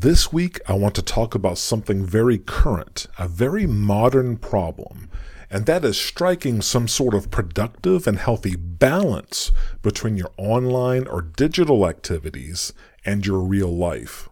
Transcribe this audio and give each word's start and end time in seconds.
This 0.00 0.32
week, 0.32 0.60
I 0.68 0.74
want 0.74 0.94
to 0.94 1.02
talk 1.02 1.34
about 1.34 1.58
something 1.58 2.06
very 2.06 2.38
current, 2.38 3.08
a 3.18 3.26
very 3.26 3.66
modern 3.66 4.36
problem, 4.36 5.10
and 5.50 5.66
that 5.66 5.84
is 5.84 5.98
striking 5.98 6.62
some 6.62 6.86
sort 6.86 7.14
of 7.14 7.32
productive 7.32 8.06
and 8.06 8.16
healthy 8.16 8.54
balance 8.54 9.50
between 9.82 10.16
your 10.16 10.30
online 10.36 11.08
or 11.08 11.20
digital 11.20 11.84
activities 11.84 12.72
and 13.04 13.26
your 13.26 13.40
real 13.40 13.76
life. 13.76 14.28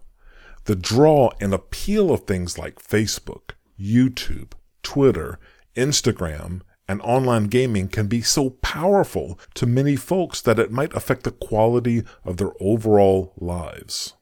The 0.66 0.76
draw 0.76 1.30
and 1.40 1.52
appeal 1.52 2.12
of 2.12 2.20
things 2.20 2.56
like 2.56 2.76
Facebook, 2.76 3.54
YouTube, 3.76 4.52
Twitter, 4.84 5.40
Instagram, 5.74 6.60
and 6.86 7.00
online 7.02 7.48
gaming 7.48 7.88
can 7.88 8.06
be 8.06 8.22
so 8.22 8.50
powerful 8.50 9.36
to 9.54 9.66
many 9.66 9.96
folks 9.96 10.40
that 10.42 10.60
it 10.60 10.70
might 10.70 10.94
affect 10.94 11.24
the 11.24 11.32
quality 11.32 12.04
of 12.24 12.36
their 12.36 12.52
overall 12.60 13.32
lives. 13.36 14.15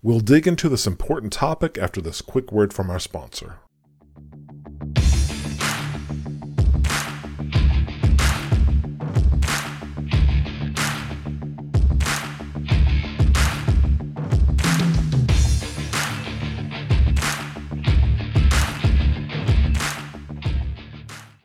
We'll 0.00 0.20
dig 0.20 0.46
into 0.46 0.68
this 0.68 0.86
important 0.86 1.32
topic 1.32 1.76
after 1.76 2.00
this 2.00 2.22
quick 2.22 2.52
word 2.52 2.72
from 2.72 2.88
our 2.88 3.00
sponsor. 3.00 3.58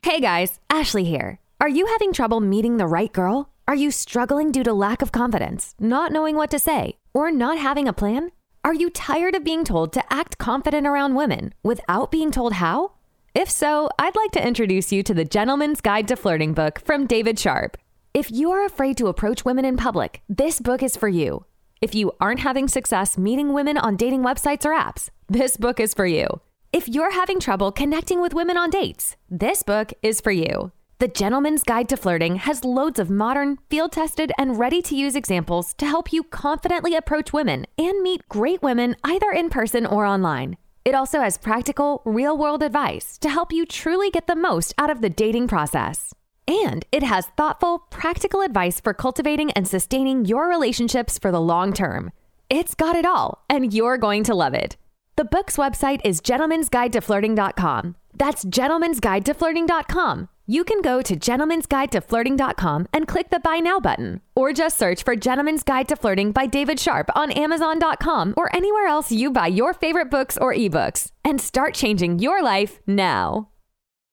Hey 0.03 0.19
guys, 0.19 0.59
Ashley 0.69 1.05
here. 1.05 1.39
Are 1.59 1.67
you 1.67 1.87
having 1.87 2.13
trouble 2.13 2.39
meeting 2.39 2.77
the 2.77 2.85
right 2.85 3.11
girl? 3.11 3.49
Are 3.67 3.73
you 3.73 3.89
struggling 3.89 4.51
due 4.51 4.63
to 4.63 4.73
lack 4.73 5.01
of 5.01 5.11
confidence, 5.11 5.73
not 5.79 6.11
knowing 6.11 6.35
what 6.35 6.51
to 6.51 6.59
say, 6.59 6.99
or 7.15 7.31
not 7.31 7.57
having 7.57 7.87
a 7.87 7.93
plan? 7.93 8.29
Are 8.65 8.73
you 8.73 8.89
tired 8.89 9.35
of 9.35 9.43
being 9.43 9.65
told 9.65 9.91
to 9.91 10.13
act 10.13 10.37
confident 10.37 10.87
around 10.87 11.15
women 11.15 11.53
without 11.63 12.11
being 12.11 12.31
told 12.31 12.53
how? 12.53 12.93
If 13.35 13.49
so, 13.49 13.89
I'd 13.99 14.15
like 14.15 14.31
to 14.31 14.47
introduce 14.47 14.89
you 14.89 15.03
to 15.03 15.13
the 15.13 15.25
Gentleman's 15.25 15.81
Guide 15.81 16.07
to 16.07 16.15
Flirting 16.15 16.53
book 16.53 16.79
from 16.79 17.05
David 17.05 17.37
Sharp. 17.37 17.75
If 18.13 18.31
you 18.31 18.51
are 18.51 18.63
afraid 18.63 18.95
to 18.99 19.07
approach 19.07 19.43
women 19.43 19.65
in 19.65 19.75
public, 19.75 20.21
this 20.29 20.61
book 20.61 20.81
is 20.81 20.95
for 20.95 21.09
you. 21.09 21.43
If 21.81 21.93
you 21.93 22.13
aren't 22.21 22.39
having 22.39 22.69
success 22.69 23.17
meeting 23.17 23.51
women 23.51 23.77
on 23.77 23.97
dating 23.97 24.23
websites 24.23 24.63
or 24.63 24.73
apps, 24.73 25.09
this 25.27 25.57
book 25.57 25.81
is 25.81 25.93
for 25.93 26.05
you. 26.05 26.25
If 26.71 26.87
you're 26.87 27.11
having 27.11 27.41
trouble 27.41 27.73
connecting 27.73 28.21
with 28.21 28.33
women 28.33 28.55
on 28.55 28.69
dates, 28.69 29.17
this 29.29 29.61
book 29.61 29.91
is 30.01 30.21
for 30.21 30.31
you. 30.31 30.71
The 30.99 31.07
Gentleman's 31.07 31.63
Guide 31.63 31.89
to 31.89 31.97
Flirting 31.97 32.37
has 32.37 32.63
loads 32.63 32.99
of 32.99 33.09
modern, 33.09 33.57
field 33.69 33.91
tested, 33.91 34.31
and 34.37 34.57
ready 34.57 34.81
to 34.83 34.95
use 34.95 35.15
examples 35.15 35.73
to 35.75 35.85
help 35.85 36.13
you 36.13 36.23
confidently 36.23 36.95
approach 36.95 37.33
women 37.33 37.65
and 37.77 38.01
meet 38.01 38.29
great 38.29 38.61
women 38.61 38.95
either 39.03 39.31
in 39.31 39.49
person 39.49 39.85
or 39.85 40.05
online. 40.05 40.55
It 40.85 40.95
also 40.95 41.19
has 41.21 41.37
practical, 41.37 42.01
real 42.05 42.37
world 42.37 42.61
advice 42.63 43.17
to 43.19 43.29
help 43.29 43.51
you 43.51 43.65
truly 43.65 44.11
get 44.11 44.27
the 44.27 44.35
most 44.35 44.73
out 44.77 44.89
of 44.89 45.01
the 45.01 45.09
dating 45.09 45.47
process. 45.47 46.13
And 46.47 46.85
it 46.91 47.03
has 47.03 47.25
thoughtful, 47.37 47.79
practical 47.89 48.41
advice 48.41 48.79
for 48.79 48.93
cultivating 48.93 49.51
and 49.51 49.67
sustaining 49.67 50.25
your 50.25 50.47
relationships 50.47 51.17
for 51.17 51.31
the 51.31 51.41
long 51.41 51.73
term. 51.73 52.11
It's 52.49 52.75
got 52.75 52.95
it 52.95 53.05
all, 53.05 53.43
and 53.49 53.73
you're 53.73 53.97
going 53.97 54.23
to 54.25 54.35
love 54.35 54.53
it. 54.53 54.77
The 55.15 55.25
book's 55.25 55.57
website 55.57 56.01
is 56.05 56.21
gentlemansguidetoflirting.com. 56.21 57.95
That's 58.13 58.45
gentlemansguidetoflirting.com. 58.45 60.29
You 60.53 60.63
can 60.63 60.83
go 60.83 61.01
to 61.01 61.15
gentlemansguidetoflirting.com 61.15 62.87
and 62.93 63.07
click 63.07 63.31
the 63.31 63.39
Buy 63.39 63.57
Now 63.57 63.79
button, 63.79 64.21
or 64.35 64.53
just 64.53 64.77
search 64.77 65.01
for 65.01 65.15
Gentleman's 65.15 65.63
Guide 65.63 65.87
to 65.87 65.95
Flirting 65.95 66.31
by 66.31 66.45
David 66.45 66.79
Sharp 66.79 67.09
on 67.15 67.31
Amazon.com 67.31 68.35
or 68.37 68.55
anywhere 68.55 68.85
else 68.85 69.11
you 69.11 69.31
buy 69.31 69.47
your 69.47 69.73
favorite 69.73 70.11
books 70.11 70.37
or 70.37 70.53
ebooks, 70.53 71.09
and 71.25 71.41
start 71.41 71.73
changing 71.73 72.19
your 72.19 72.43
life 72.43 72.81
now. 72.85 73.49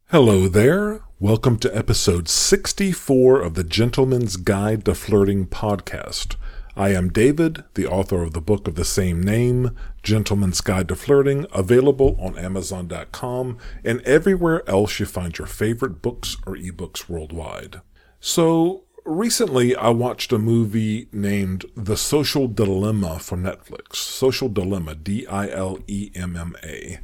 Hello 0.06 0.48
there. 0.48 1.02
Welcome 1.18 1.58
to 1.58 1.76
episode 1.76 2.26
64 2.26 3.42
of 3.42 3.52
the 3.52 3.62
Gentleman's 3.62 4.36
Guide 4.38 4.86
to 4.86 4.94
Flirting 4.94 5.46
podcast. 5.46 6.36
I 6.76 6.90
am 6.90 7.08
David, 7.08 7.64
the 7.74 7.86
author 7.86 8.22
of 8.22 8.32
the 8.32 8.40
book 8.40 8.68
of 8.68 8.76
the 8.76 8.84
same 8.84 9.20
name, 9.22 9.76
Gentleman's 10.02 10.60
Guide 10.60 10.88
to 10.88 10.94
Flirting, 10.94 11.46
available 11.52 12.16
on 12.20 12.38
Amazon.com 12.38 13.58
and 13.84 14.00
everywhere 14.02 14.68
else 14.68 15.00
you 15.00 15.06
find 15.06 15.36
your 15.36 15.48
favorite 15.48 16.00
books 16.00 16.36
or 16.46 16.54
ebooks 16.54 17.08
worldwide. 17.08 17.80
So, 18.20 18.84
recently 19.04 19.74
I 19.74 19.88
watched 19.88 20.32
a 20.32 20.38
movie 20.38 21.08
named 21.12 21.64
The 21.74 21.96
Social 21.96 22.46
Dilemma 22.46 23.18
from 23.18 23.42
Netflix. 23.42 23.96
Social 23.96 24.48
Dilemma, 24.48 24.94
D 24.94 25.26
I 25.26 25.48
L 25.48 25.78
E 25.88 26.12
M 26.14 26.36
M 26.36 26.54
A. 26.62 27.00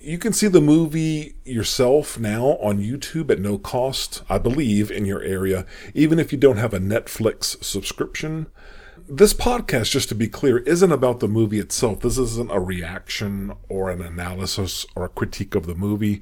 You 0.00 0.18
can 0.18 0.32
see 0.32 0.48
the 0.48 0.60
movie 0.60 1.36
yourself 1.44 2.18
now 2.18 2.56
on 2.60 2.80
YouTube 2.80 3.30
at 3.30 3.40
no 3.40 3.58
cost, 3.58 4.22
I 4.28 4.38
believe, 4.38 4.90
in 4.90 5.04
your 5.04 5.22
area, 5.22 5.66
even 5.94 6.18
if 6.18 6.32
you 6.32 6.38
don't 6.38 6.56
have 6.56 6.72
a 6.72 6.78
Netflix 6.78 7.62
subscription 7.62 8.46
this 9.10 9.32
podcast, 9.32 9.90
just 9.90 10.08
to 10.10 10.14
be 10.14 10.28
clear, 10.28 10.58
isn't 10.58 10.92
about 10.92 11.20
the 11.20 11.28
movie 11.28 11.58
itself. 11.58 12.00
This 12.00 12.18
isn't 12.18 12.50
a 12.50 12.60
reaction 12.60 13.52
or 13.68 13.90
an 13.90 14.02
analysis 14.02 14.86
or 14.94 15.04
a 15.04 15.08
critique 15.08 15.54
of 15.54 15.66
the 15.66 15.74
movie. 15.74 16.20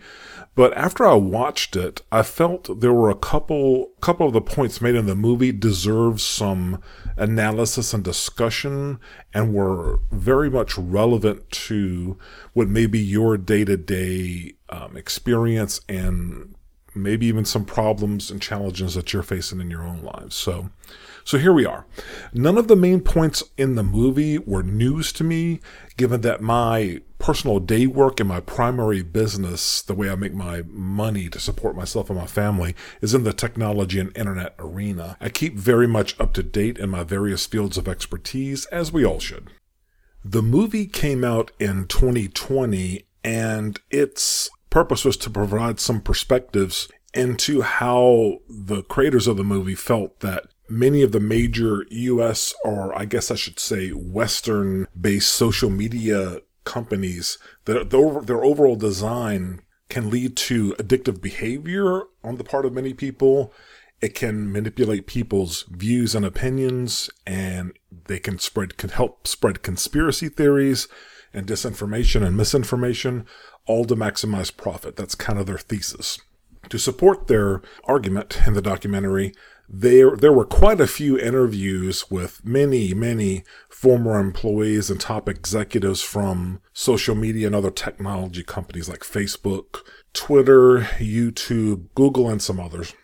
But 0.55 0.77
after 0.77 1.07
I 1.07 1.15
watched 1.15 1.77
it, 1.77 2.03
I 2.13 2.23
felt 2.23 2.81
there 2.81 2.93
were 2.93 3.11
a 3.11 3.17
couple, 3.17 3.93
couple 4.01 4.27
of 4.27 4.33
the 4.33 4.41
points 4.41 4.81
made 4.81 4.95
in 4.95 5.07
the 5.07 5.17
movie 5.17 5.53
deserve 5.53 6.21
some 6.21 6.81
analysis 7.17 7.93
and 7.93 8.05
discussion 8.05 9.01
and 9.35 9.53
were 9.53 9.99
very 10.13 10.49
much 10.49 10.79
relevant 10.79 11.51
to 11.51 12.17
what 12.53 12.69
may 12.69 12.87
be 12.87 13.01
your 13.01 13.37
day 13.37 13.65
to 13.65 13.77
day 13.77 14.55
experience 14.95 15.81
and 15.89 16.55
maybe 16.95 17.27
even 17.27 17.45
some 17.45 17.65
problems 17.65 18.31
and 18.31 18.41
challenges 18.41 18.95
that 18.95 19.13
you're 19.13 19.23
facing 19.23 19.61
in 19.61 19.71
your 19.71 19.83
own 19.83 20.03
lives. 20.03 20.35
So, 20.35 20.71
so 21.27 21.39
here 21.39 21.53
we 21.53 21.67
are. 21.67 21.87
None 22.33 22.57
of 22.57 22.69
the 22.69 22.77
main 22.77 23.01
points 23.01 23.43
in 23.59 23.75
the 23.75 23.83
movie 23.83 24.39
were 24.39 24.63
news 24.63 25.13
to 25.15 25.25
me, 25.25 25.59
given 25.97 26.21
that 26.21 26.41
my 26.41 27.03
personal 27.19 27.59
day 27.59 27.89
work 27.89 28.21
and 28.21 28.29
my 28.29 28.39
primary 28.39 29.03
business, 29.03 29.83
the 29.83 29.95
way 29.95 30.09
I 30.09 30.15
make 30.15 30.35
my 30.35 30.63
money 30.69 31.29
to 31.31 31.41
support 31.41 31.75
myself 31.75 32.11
and 32.11 32.19
my 32.19 32.27
family, 32.27 32.77
is 33.01 33.13
in 33.13 33.25
the 33.25 33.33
technology 33.33 33.99
and 33.99 34.17
internet 34.17 34.55
arena. 34.61 35.17
I 35.21 35.29
keep 35.29 35.57
very 35.57 35.89
much 35.89 36.15
up 36.21 36.33
to 36.35 36.45
date 36.45 36.79
in 36.79 36.91
my 36.91 37.03
various 37.03 37.45
fields 37.45 37.77
of 37.77 37.89
expertise, 37.89 38.67
as 38.67 38.93
we 38.93 39.05
all 39.05 39.19
should. 39.19 39.51
The 40.25 40.43
movie 40.43 40.87
came 40.87 41.25
out 41.25 41.51
in 41.59 41.89
2020 41.89 43.05
and 43.25 43.81
its 43.91 44.49
purpose 44.71 45.05
was 45.05 45.17
to 45.17 45.31
provide 45.31 45.81
some 45.81 46.01
perspectives 46.01 46.87
into 47.13 47.63
how 47.63 48.39
the 48.49 48.85
creators 48.85 49.27
of 49.27 49.37
the 49.37 49.43
movie 49.43 49.75
felt 49.75 50.21
that 50.21 50.47
many 50.69 51.03
of 51.03 51.13
the 51.13 51.21
major 51.21 51.85
US 51.91 52.55
or 52.65 52.97
I 52.97 53.05
guess 53.05 53.31
I 53.31 53.35
should 53.35 53.59
say 53.59 53.91
Western 53.91 54.87
based 54.99 55.33
social 55.33 55.71
media 55.71 56.41
companies 56.65 57.39
that 57.65 57.91
their 57.91 58.45
overall 58.45 58.77
design 58.77 59.63
can 59.89 60.11
lead 60.11 60.37
to 60.37 60.73
addictive 60.75 61.23
behavior 61.23 62.03
on 62.25 62.37
the 62.37 62.45
part 62.45 62.67
of 62.67 62.73
many 62.73 62.93
people. 62.93 63.53
It 64.01 64.15
can 64.15 64.53
manipulate 64.53 65.07
people's 65.07 65.65
views 65.71 66.15
and 66.15 66.25
opinions 66.25 67.09
and 67.27 67.73
they 68.07 68.19
can 68.19 68.39
spread, 68.39 68.77
can 68.77 68.91
help 68.91 69.27
spread 69.27 69.63
conspiracy 69.63 70.29
theories 70.29 70.89
and 71.33 71.47
disinformation 71.47 72.27
and 72.27 72.37
misinformation, 72.37 73.27
all 73.67 73.85
to 73.85 73.97
maximize 73.97 74.55
profit. 74.55 74.97
That's 74.97 75.15
kind 75.15 75.39
of 75.39 75.47
their 75.47 75.59
thesis. 75.59 76.19
To 76.69 76.79
support 76.79 77.27
their 77.27 77.63
argument 77.85 78.41
in 78.47 78.55
the 78.55 78.63
documentary, 78.63 79.33
there 79.69 80.17
there 80.17 80.33
were 80.33 80.45
quite 80.45 80.81
a 80.81 80.87
few 80.87 81.19
interviews 81.19 82.11
with 82.11 82.45
many 82.45 82.95
many 82.95 83.43
former 83.69 84.19
employees 84.19 84.91
and 84.91 85.01
top 85.01 85.29
executives 85.29 86.03
from 86.03 86.61
social 86.73 87.15
media 87.15 87.47
and 87.47 87.57
other 87.57 87.71
technology 87.71 88.43
companies 88.43 88.89
like 88.89 89.01
Facebook, 89.01 89.81
Twitter, 90.13 90.81
YouTube, 90.99 91.89
Google 91.95 92.29
and 92.29 92.41
some 92.41 92.61
others. 92.61 92.95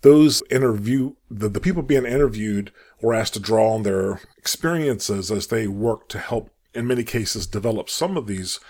Those 0.00 0.42
interview 0.50 1.14
the, 1.30 1.48
the 1.48 1.60
people 1.60 1.82
being 1.82 2.06
interviewed 2.06 2.72
were 3.02 3.14
asked 3.14 3.34
to 3.34 3.40
draw 3.40 3.74
on 3.74 3.82
their 3.82 4.20
experiences 4.38 5.30
as 5.30 5.48
they 5.48 5.66
worked 5.66 6.10
to 6.12 6.18
help 6.18 6.50
in 6.74 6.86
many 6.86 7.04
cases 7.04 7.46
develop 7.46 7.90
some 7.90 8.16
of 8.16 8.26
these 8.26 8.60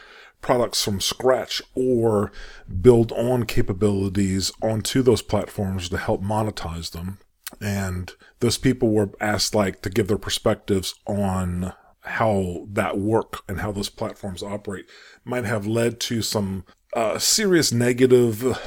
products 0.40 0.82
from 0.84 1.00
scratch 1.00 1.60
or 1.74 2.32
build 2.80 3.12
on 3.12 3.44
capabilities 3.44 4.52
onto 4.62 5.02
those 5.02 5.22
platforms 5.22 5.88
to 5.88 5.98
help 5.98 6.22
monetize 6.22 6.92
them 6.92 7.18
and 7.60 8.12
those 8.40 8.58
people 8.58 8.90
were 8.90 9.10
asked 9.20 9.54
like 9.54 9.82
to 9.82 9.90
give 9.90 10.08
their 10.08 10.18
perspectives 10.18 10.94
on 11.06 11.72
how 12.02 12.66
that 12.70 12.98
work 12.98 13.42
and 13.48 13.60
how 13.60 13.72
those 13.72 13.88
platforms 13.88 14.42
operate 14.42 14.86
might 15.24 15.44
have 15.44 15.66
led 15.66 16.00
to 16.00 16.22
some 16.22 16.64
uh, 16.94 17.18
serious 17.18 17.70
negative 17.72 18.58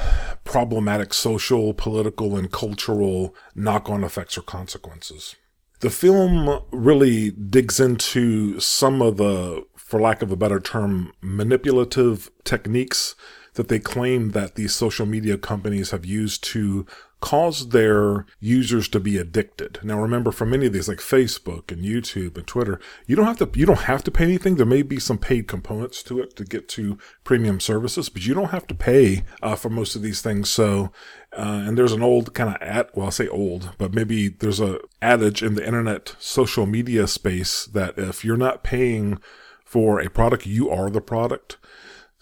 problematic 0.44 1.12
social 1.12 1.74
political 1.74 2.36
and 2.36 2.52
cultural 2.52 3.34
knock-on 3.54 4.04
effects 4.04 4.38
or 4.38 4.42
consequences. 4.42 5.34
The 5.80 5.90
film 5.90 6.60
really 6.70 7.30
digs 7.30 7.80
into 7.80 8.60
some 8.60 9.02
of 9.02 9.16
the 9.16 9.64
for 9.76 10.00
lack 10.00 10.22
of 10.22 10.30
a 10.30 10.36
better 10.36 10.60
term, 10.60 11.12
manipulative 11.20 12.30
techniques 12.44 13.14
that 13.54 13.68
they 13.68 13.78
claim 13.78 14.30
that 14.30 14.54
these 14.54 14.74
social 14.74 15.06
media 15.06 15.36
companies 15.36 15.90
have 15.90 16.06
used 16.06 16.42
to 16.44 16.86
cause 17.22 17.68
their 17.68 18.26
users 18.40 18.88
to 18.88 18.98
be 18.98 19.16
addicted. 19.16 19.78
Now 19.82 20.00
remember 20.00 20.32
for 20.32 20.44
many 20.44 20.66
of 20.66 20.72
these 20.72 20.88
like 20.88 20.98
Facebook 20.98 21.70
and 21.70 21.84
YouTube 21.84 22.36
and 22.36 22.46
Twitter, 22.46 22.80
you 23.06 23.14
don't 23.14 23.26
have 23.26 23.38
to 23.38 23.58
you 23.58 23.64
don't 23.64 23.82
have 23.82 24.02
to 24.04 24.10
pay 24.10 24.24
anything. 24.24 24.56
There 24.56 24.66
may 24.66 24.82
be 24.82 24.98
some 24.98 25.18
paid 25.18 25.46
components 25.46 26.02
to 26.04 26.20
it 26.20 26.34
to 26.36 26.44
get 26.44 26.68
to 26.70 26.98
premium 27.22 27.60
services, 27.60 28.08
but 28.08 28.26
you 28.26 28.34
don't 28.34 28.50
have 28.50 28.66
to 28.66 28.74
pay 28.74 29.24
uh, 29.40 29.54
for 29.54 29.70
most 29.70 29.94
of 29.94 30.02
these 30.02 30.20
things. 30.20 30.50
So 30.50 30.90
uh, 31.32 31.62
and 31.66 31.78
there's 31.78 31.92
an 31.92 32.02
old 32.02 32.34
kind 32.34 32.50
of 32.50 32.60
ad, 32.60 32.88
well, 32.94 33.06
I 33.06 33.10
say 33.10 33.28
old, 33.28 33.70
but 33.78 33.94
maybe 33.94 34.28
there's 34.28 34.60
a 34.60 34.80
adage 35.00 35.42
in 35.42 35.54
the 35.54 35.64
internet 35.64 36.16
social 36.18 36.66
media 36.66 37.06
space 37.06 37.66
that 37.66 37.98
if 37.98 38.24
you're 38.24 38.36
not 38.36 38.64
paying 38.64 39.18
for 39.64 40.00
a 40.00 40.10
product, 40.10 40.44
you 40.44 40.68
are 40.68 40.90
the 40.90 41.00
product. 41.00 41.56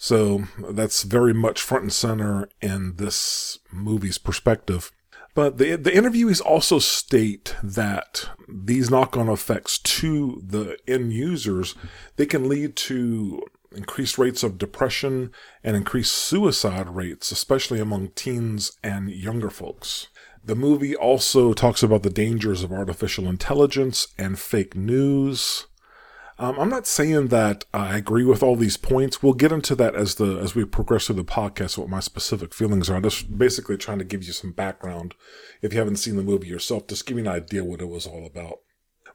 So 0.03 0.45
that's 0.71 1.03
very 1.03 1.35
much 1.35 1.61
front 1.61 1.83
and 1.83 1.93
center 1.93 2.49
in 2.63 2.97
this 2.97 3.59
movie's 3.71 4.17
perspective. 4.17 4.91
But 5.35 5.59
the, 5.59 5.77
the 5.77 5.91
interviewees 5.91 6.41
also 6.41 6.79
state 6.79 7.55
that 7.63 8.31
these 8.49 8.91
knock-on 8.91 9.29
effects 9.29 9.77
to 9.79 10.43
the 10.43 10.79
end 10.89 11.13
users, 11.13 11.75
they 12.17 12.25
can 12.25 12.49
lead 12.49 12.77
to 12.77 13.43
increased 13.77 14.17
rates 14.17 14.43
of 14.43 14.57
depression 14.57 15.33
and 15.63 15.77
increased 15.77 16.15
suicide 16.15 16.89
rates, 16.89 17.31
especially 17.31 17.79
among 17.79 18.09
teens 18.09 18.73
and 18.83 19.11
younger 19.11 19.51
folks. 19.51 20.09
The 20.43 20.57
movie 20.57 20.97
also 20.97 21.53
talks 21.53 21.83
about 21.83 22.05
the 22.05 22.09
dangers 22.09 22.63
of 22.63 22.73
artificial 22.73 23.29
intelligence 23.29 24.09
and 24.17 24.39
fake 24.39 24.75
news. 24.75 25.67
Um, 26.41 26.59
I'm 26.59 26.71
not 26.71 26.87
saying 26.87 27.29
that 27.29 27.67
I 27.75 27.99
agree 27.99 28.25
with 28.25 28.43
all 28.43 28.57
these 28.57 28.79
points. 28.79 29.23
We'll 29.23 29.35
get 29.35 29.53
into 29.53 29.75
that 29.75 29.95
as 29.95 30.15
the 30.15 30.39
as 30.39 30.55
we 30.55 30.65
progress 30.65 31.07
through 31.07 31.17
the 31.17 31.25
podcast. 31.25 31.77
What 31.77 31.91
my 31.91 32.01
specific 32.01 32.55
feelings 32.55 32.89
are. 32.89 32.97
I'm 32.97 33.03
just 33.03 33.37
basically 33.37 33.77
trying 33.77 33.99
to 33.99 34.07
give 34.07 34.25
you 34.25 34.33
some 34.33 34.53
background. 34.53 35.15
If 35.61 35.75
you 35.75 35.79
haven't 35.79 35.97
seen 35.97 36.17
the 36.17 36.23
movie 36.23 36.49
yourself, 36.49 36.87
just 36.87 37.05
give 37.05 37.19
you 37.19 37.25
an 37.25 37.29
idea 37.29 37.63
what 37.63 37.83
it 37.83 37.91
was 37.91 38.07
all 38.07 38.25
about. 38.25 38.61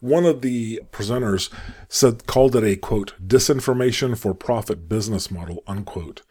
One 0.02 0.26
of 0.26 0.42
the 0.42 0.82
presenters 0.92 1.50
said 1.90 2.28
called 2.28 2.56
it 2.56 2.64
a 2.64 2.76
quote 2.76 3.16
disinformation 3.28 4.16
for 4.16 4.36
profit 4.36 4.88
business 4.88 5.32
model 5.32 5.64
unquote, 5.66 6.22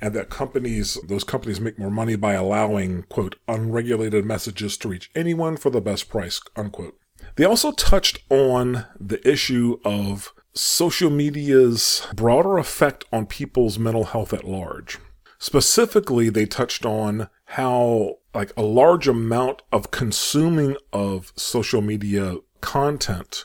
and 0.00 0.14
that 0.14 0.30
companies 0.30 0.96
those 1.06 1.24
companies 1.24 1.60
make 1.60 1.78
more 1.78 1.90
money 1.90 2.16
by 2.16 2.32
allowing 2.32 3.02
quote 3.10 3.36
unregulated 3.46 4.24
messages 4.24 4.78
to 4.78 4.88
reach 4.88 5.10
anyone 5.14 5.58
for 5.58 5.68
the 5.68 5.82
best 5.82 6.08
price 6.08 6.40
unquote. 6.56 6.99
They 7.36 7.44
also 7.44 7.72
touched 7.72 8.18
on 8.28 8.86
the 8.98 9.26
issue 9.28 9.78
of 9.84 10.32
social 10.52 11.10
media's 11.10 12.06
broader 12.14 12.58
effect 12.58 13.04
on 13.12 13.26
people's 13.26 13.78
mental 13.78 14.04
health 14.04 14.32
at 14.32 14.44
large. 14.44 14.98
Specifically, 15.38 16.28
they 16.28 16.44
touched 16.44 16.84
on 16.84 17.28
how 17.46 18.16
like 18.34 18.52
a 18.56 18.62
large 18.62 19.08
amount 19.08 19.62
of 19.72 19.90
consuming 19.90 20.76
of 20.92 21.32
social 21.36 21.80
media 21.80 22.36
content 22.60 23.44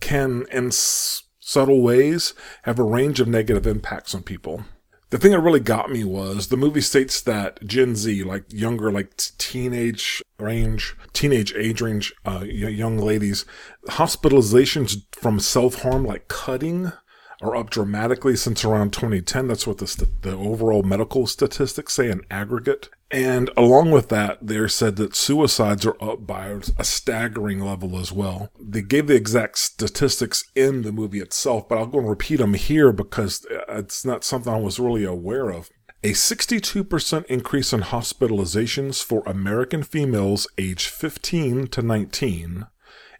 can 0.00 0.46
in 0.50 0.68
s- 0.68 1.24
subtle 1.38 1.82
ways 1.82 2.32
have 2.62 2.78
a 2.78 2.82
range 2.84 3.20
of 3.20 3.28
negative 3.28 3.66
impacts 3.66 4.14
on 4.14 4.22
people 4.22 4.64
the 5.10 5.18
thing 5.18 5.32
that 5.32 5.40
really 5.40 5.60
got 5.60 5.90
me 5.90 6.04
was 6.04 6.48
the 6.48 6.56
movie 6.56 6.80
states 6.80 7.20
that 7.22 7.64
Gen 7.66 7.96
Z, 7.96 8.22
like 8.24 8.44
younger, 8.52 8.90
like 8.92 9.16
teenage 9.38 10.22
range, 10.38 10.96
teenage 11.12 11.52
age 11.54 11.80
range, 11.80 12.14
uh, 12.24 12.40
young 12.44 12.96
ladies, 12.96 13.44
hospitalizations 13.88 15.02
from 15.12 15.40
self 15.40 15.82
harm, 15.82 16.04
like 16.04 16.28
cutting, 16.28 16.92
are 17.42 17.56
up 17.56 17.70
dramatically 17.70 18.36
since 18.36 18.64
around 18.64 18.92
2010. 18.92 19.48
That's 19.48 19.66
what 19.66 19.78
the, 19.78 19.86
st- 19.86 20.22
the 20.22 20.36
overall 20.36 20.82
medical 20.82 21.26
statistics 21.26 21.94
say 21.94 22.10
in 22.10 22.22
aggregate. 22.30 22.88
And 23.12 23.50
along 23.56 23.90
with 23.90 24.08
that, 24.10 24.38
they 24.40 24.68
said 24.68 24.94
that 24.96 25.16
suicides 25.16 25.84
are 25.84 26.00
up 26.00 26.28
by 26.28 26.56
a 26.78 26.84
staggering 26.84 27.58
level 27.58 27.98
as 27.98 28.12
well. 28.12 28.50
They 28.60 28.82
gave 28.82 29.08
the 29.08 29.16
exact 29.16 29.58
statistics 29.58 30.44
in 30.54 30.82
the 30.82 30.92
movie 30.92 31.18
itself, 31.18 31.68
but 31.68 31.78
I'll 31.78 31.86
go 31.86 31.98
and 31.98 32.08
repeat 32.08 32.36
them 32.36 32.54
here 32.54 32.92
because 32.92 33.44
uh, 33.46 33.78
it's 33.78 34.04
not 34.04 34.22
something 34.22 34.52
I 34.52 34.60
was 34.60 34.78
really 34.78 35.04
aware 35.04 35.50
of. 35.50 35.70
A 36.04 36.12
62% 36.12 37.24
increase 37.26 37.72
in 37.72 37.80
hospitalizations 37.80 39.02
for 39.02 39.24
American 39.26 39.82
females 39.82 40.46
aged 40.56 40.88
15 40.88 41.66
to 41.66 41.82
19, 41.82 42.66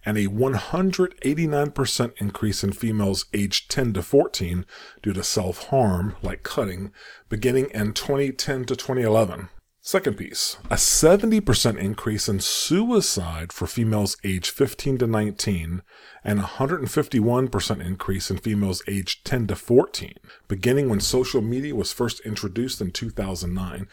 and 0.07 0.17
a 0.17 0.29
189% 0.29 2.13
increase 2.19 2.65
in 2.65 2.73
females 2.73 3.27
aged 3.35 3.71
10 3.71 3.93
to 3.95 4.03
14 4.03 4.65
due 5.03 5.13
to 5.13 5.25
self 5.25 5.65
harm, 5.67 6.15
like 6.23 6.45
cutting, 6.45 6.93
beginning 7.29 7.69
in 7.75 7.93
2010 7.93 8.65
to 8.67 8.77
2011. 8.77 9.49
Second 9.83 10.19
piece, 10.19 10.59
a 10.67 10.75
70% 10.75 11.79
increase 11.79 12.29
in 12.29 12.39
suicide 12.41 13.51
for 13.51 13.67
females 13.67 14.15
aged 14.23 14.51
15 14.51 14.99
to 14.99 15.07
19 15.07 15.83
and 16.23 16.39
a 16.39 16.43
151% 16.43 17.85
increase 17.87 18.31
in 18.31 18.37
females 18.37 18.83
aged 18.87 19.25
10 19.25 19.47
to 19.47 19.57
14, 19.57 20.15
beginning 20.49 20.91
when 20.91 21.01
social 21.01 21.41
media 21.41 21.75
was 21.75 21.95
first 21.95 22.21
introduced 22.27 22.83
in 22.83 22.91
2009. 22.91 23.89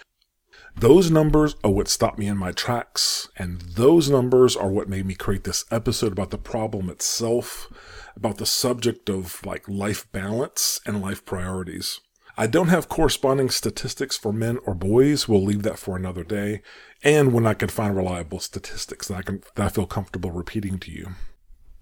Those 0.76 1.10
numbers 1.10 1.56
are 1.64 1.72
what 1.72 1.88
stopped 1.88 2.20
me 2.20 2.28
in 2.28 2.38
my 2.38 2.52
tracks, 2.52 3.30
and 3.38 3.62
those 3.62 4.10
numbers 4.10 4.58
are 4.58 4.70
what 4.70 4.90
made 4.90 5.06
me 5.06 5.16
create 5.16 5.46
this 5.46 5.64
episode 5.72 6.12
about 6.12 6.32
the 6.32 6.38
problem 6.38 6.90
itself, 6.90 7.72
about 8.14 8.40
the 8.40 8.46
subject 8.46 9.10
of 9.10 9.44
like 9.46 9.70
life 9.70 10.12
balance 10.12 10.82
and 10.86 11.02
life 11.02 11.24
priorities. 11.24 12.02
I 12.40 12.46
don't 12.46 12.68
have 12.68 12.88
corresponding 12.88 13.50
statistics 13.50 14.16
for 14.16 14.32
men 14.32 14.60
or 14.64 14.76
boys. 14.76 15.28
We'll 15.28 15.44
leave 15.44 15.64
that 15.64 15.80
for 15.80 15.96
another 15.96 16.24
day. 16.24 16.62
And 17.04 17.34
when 17.34 17.48
I 17.48 17.56
can 17.56 17.70
find 17.70 17.96
reliable 17.96 18.40
statistics 18.40 19.08
that 19.08 19.18
I 19.18 19.22
can 19.24 19.42
that 19.56 19.66
I 19.66 19.70
feel 19.70 19.88
comfortable 19.88 20.32
repeating 20.32 20.78
to 20.80 20.92
you. 20.92 21.10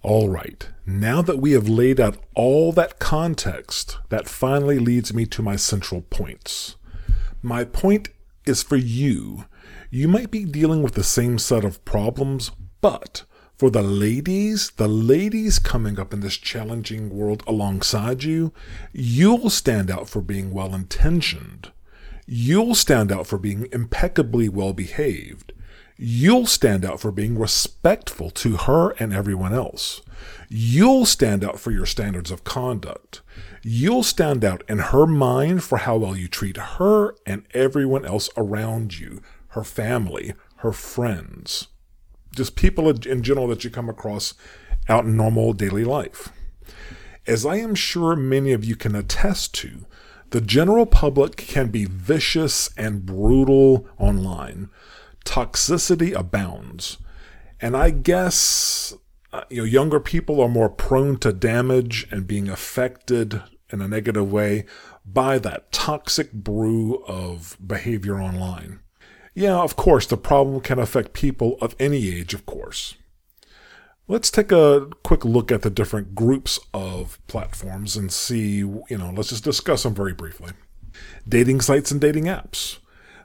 All 0.01 0.29
right. 0.29 0.69
Now 0.85 1.21
that 1.23 1.39
we 1.39 1.51
have 1.51 1.67
laid 1.67 1.99
out 1.99 2.17
all 2.35 2.71
that 2.73 2.99
context, 2.99 3.97
that 4.09 4.29
finally 4.29 4.79
leads 4.79 5.13
me 5.13 5.25
to 5.25 5.41
my 5.41 5.57
central 5.57 6.01
points. 6.01 6.75
My 7.41 7.65
point 7.65 8.09
is 8.45 8.63
for 8.63 8.77
you. 8.77 9.45
You 9.89 10.07
might 10.07 10.31
be 10.31 10.45
dealing 10.45 10.83
with 10.83 10.93
the 10.93 11.03
same 11.03 11.37
set 11.37 11.65
of 11.65 11.83
problems, 11.85 12.51
but 12.81 13.23
for 13.57 13.69
the 13.69 13.81
ladies, 13.81 14.71
the 14.71 14.87
ladies 14.87 15.59
coming 15.59 15.97
up 15.97 16.13
in 16.13 16.19
this 16.19 16.35
challenging 16.35 17.09
world 17.09 17.41
alongside 17.47 18.23
you, 18.23 18.51
you'll 18.91 19.49
stand 19.49 19.89
out 19.89 20.09
for 20.09 20.21
being 20.21 20.51
well 20.51 20.75
intentioned. 20.75 21.71
You'll 22.25 22.75
stand 22.75 23.13
out 23.13 23.27
for 23.27 23.37
being 23.37 23.69
impeccably 23.71 24.49
well 24.49 24.73
behaved. 24.73 25.53
You'll 25.97 26.47
stand 26.47 26.83
out 26.83 26.99
for 26.99 27.11
being 27.11 27.39
respectful 27.39 28.29
to 28.31 28.57
her 28.57 28.89
and 28.99 29.13
everyone 29.13 29.53
else. 29.53 30.01
You'll 30.49 31.05
stand 31.05 31.41
out 31.45 31.57
for 31.57 31.71
your 31.71 31.85
standards 31.85 32.31
of 32.31 32.43
conduct. 32.43 33.21
You'll 33.63 34.03
stand 34.03 34.43
out 34.43 34.63
in 34.67 34.79
her 34.79 35.07
mind 35.07 35.63
for 35.63 35.77
how 35.77 35.95
well 35.95 36.17
you 36.17 36.27
treat 36.27 36.57
her 36.57 37.15
and 37.25 37.45
everyone 37.53 38.05
else 38.05 38.29
around 38.35 38.99
you, 38.99 39.21
her 39.49 39.63
family, 39.63 40.33
her 40.57 40.73
friends 40.73 41.69
just 42.35 42.55
people 42.55 42.89
in 42.89 43.23
general 43.23 43.47
that 43.47 43.63
you 43.63 43.69
come 43.69 43.89
across 43.89 44.33
out 44.87 45.05
in 45.05 45.17
normal 45.17 45.53
daily 45.53 45.83
life. 45.83 46.29
As 47.27 47.45
I 47.45 47.55
am 47.55 47.73
sure 47.73 48.15
many 48.15 48.51
of 48.51 48.63
you 48.63 48.75
can 48.75 48.95
attest 48.95 49.55
to, 49.55 49.85
the 50.29 50.41
general 50.41 50.85
public 50.85 51.37
can 51.37 51.69
be 51.69 51.85
vicious 51.85 52.69
and 52.77 53.05
brutal 53.05 53.87
online. 53.97 54.69
Toxicity 55.23 56.13
abounds. 56.13 56.97
And 57.59 57.75
I 57.75 57.89
guess 57.89 58.93
uh, 59.33 59.43
you 59.49 59.57
know 59.57 59.63
younger 59.63 59.99
people 59.99 60.41
are 60.41 60.49
more 60.49 60.69
prone 60.69 61.17
to 61.19 61.33
damage 61.33 62.07
and 62.11 62.27
being 62.27 62.49
affected 62.49 63.41
in 63.69 63.81
a 63.81 63.87
negative 63.87 64.31
way 64.31 64.65
by 65.05 65.39
that 65.39 65.71
toxic 65.71 66.31
brew 66.31 67.03
of 67.07 67.57
behavior 67.65 68.19
online. 68.21 68.79
Yeah, 69.35 69.57
of 69.57 69.75
course, 69.75 70.07
the 70.07 70.15
problem 70.15 70.61
can 70.61 70.79
affect 70.79 71.11
people 71.11 71.57
of 71.59 71.75
any 71.77 72.07
age, 72.07 72.33
of 72.33 72.45
course. 72.45 72.95
Let's 74.07 74.31
take 74.31 74.51
a 74.51 74.87
quick 75.03 75.25
look 75.25 75.51
at 75.51 75.61
the 75.61 75.69
different 75.69 76.15
groups 76.15 76.57
of 76.73 77.19
platforms 77.27 77.97
and 77.97 78.13
see, 78.13 78.59
you 78.59 78.97
know, 78.97 79.11
let's 79.13 79.29
just 79.29 79.43
discuss 79.43 79.83
them 79.83 79.93
very 79.93 80.13
briefly. 80.13 80.53
Dating 81.27 81.59
sites 81.59 81.91
and 81.91 81.99
dating 81.99 82.25
apps. 82.25 82.77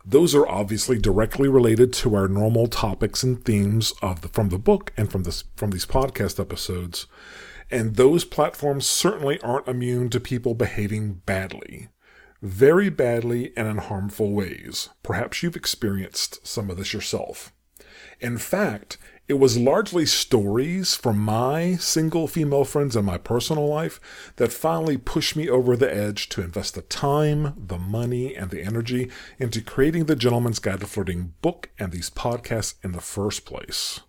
Those 0.04 0.34
are 0.34 0.48
obviously 0.48 0.98
directly 0.98 1.48
related 1.48 1.92
to 1.94 2.16
our 2.16 2.26
normal 2.26 2.66
topics 2.66 3.22
and 3.22 3.44
themes 3.44 3.92
of 4.02 4.22
the, 4.22 4.28
from 4.28 4.48
the 4.48 4.58
book 4.58 4.92
and 4.96 5.12
from 5.12 5.22
this 5.22 5.44
from 5.54 5.70
these 5.70 5.86
podcast 5.86 6.40
episodes. 6.40 7.06
And 7.70 7.94
those 7.94 8.24
platforms 8.24 8.86
certainly 8.86 9.40
aren't 9.42 9.68
immune 9.68 10.10
to 10.10 10.18
people 10.18 10.54
behaving 10.54 11.20
badly 11.26 11.88
very 12.42 12.88
badly 12.88 13.52
and 13.56 13.68
in 13.68 13.76
harmful 13.78 14.32
ways. 14.32 14.88
Perhaps 15.02 15.42
you've 15.42 15.56
experienced 15.56 16.46
some 16.46 16.70
of 16.70 16.76
this 16.76 16.92
yourself. 16.92 17.52
In 18.20 18.38
fact, 18.38 18.98
it 19.28 19.38
was 19.38 19.56
largely 19.56 20.06
stories 20.06 20.96
from 20.96 21.18
my 21.18 21.76
single 21.76 22.26
female 22.26 22.64
friends 22.64 22.96
and 22.96 23.06
my 23.06 23.16
personal 23.16 23.68
life 23.68 24.00
that 24.36 24.52
finally 24.52 24.96
pushed 24.96 25.36
me 25.36 25.48
over 25.48 25.76
the 25.76 25.94
edge 25.94 26.28
to 26.30 26.42
invest 26.42 26.74
the 26.74 26.82
time, 26.82 27.54
the 27.56 27.78
money, 27.78 28.34
and 28.34 28.50
the 28.50 28.62
energy 28.62 29.08
into 29.38 29.60
creating 29.60 30.06
the 30.06 30.16
Gentleman's 30.16 30.58
Guide 30.58 30.80
to 30.80 30.86
Flirting 30.86 31.34
book 31.42 31.70
and 31.78 31.92
these 31.92 32.10
podcasts 32.10 32.74
in 32.82 32.90
the 32.90 33.00
first 33.00 33.46
place. 33.46 34.00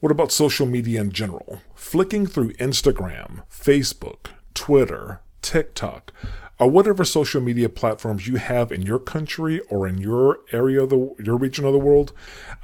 What 0.00 0.12
about 0.12 0.32
social 0.32 0.66
media 0.66 1.00
in 1.00 1.12
general? 1.12 1.60
Flicking 1.74 2.26
through 2.26 2.54
Instagram, 2.54 3.44
Facebook, 3.48 4.30
Twitter, 4.54 5.20
TikTok, 5.42 6.12
or 6.58 6.68
whatever 6.68 7.04
social 7.04 7.40
media 7.40 7.68
platforms 7.68 8.26
you 8.26 8.36
have 8.36 8.72
in 8.72 8.82
your 8.82 8.98
country 8.98 9.60
or 9.70 9.86
in 9.86 9.98
your 9.98 10.40
area 10.52 10.82
of 10.82 10.90
the 10.90 11.14
your 11.22 11.36
region 11.36 11.64
of 11.64 11.72
the 11.72 11.78
world, 11.78 12.12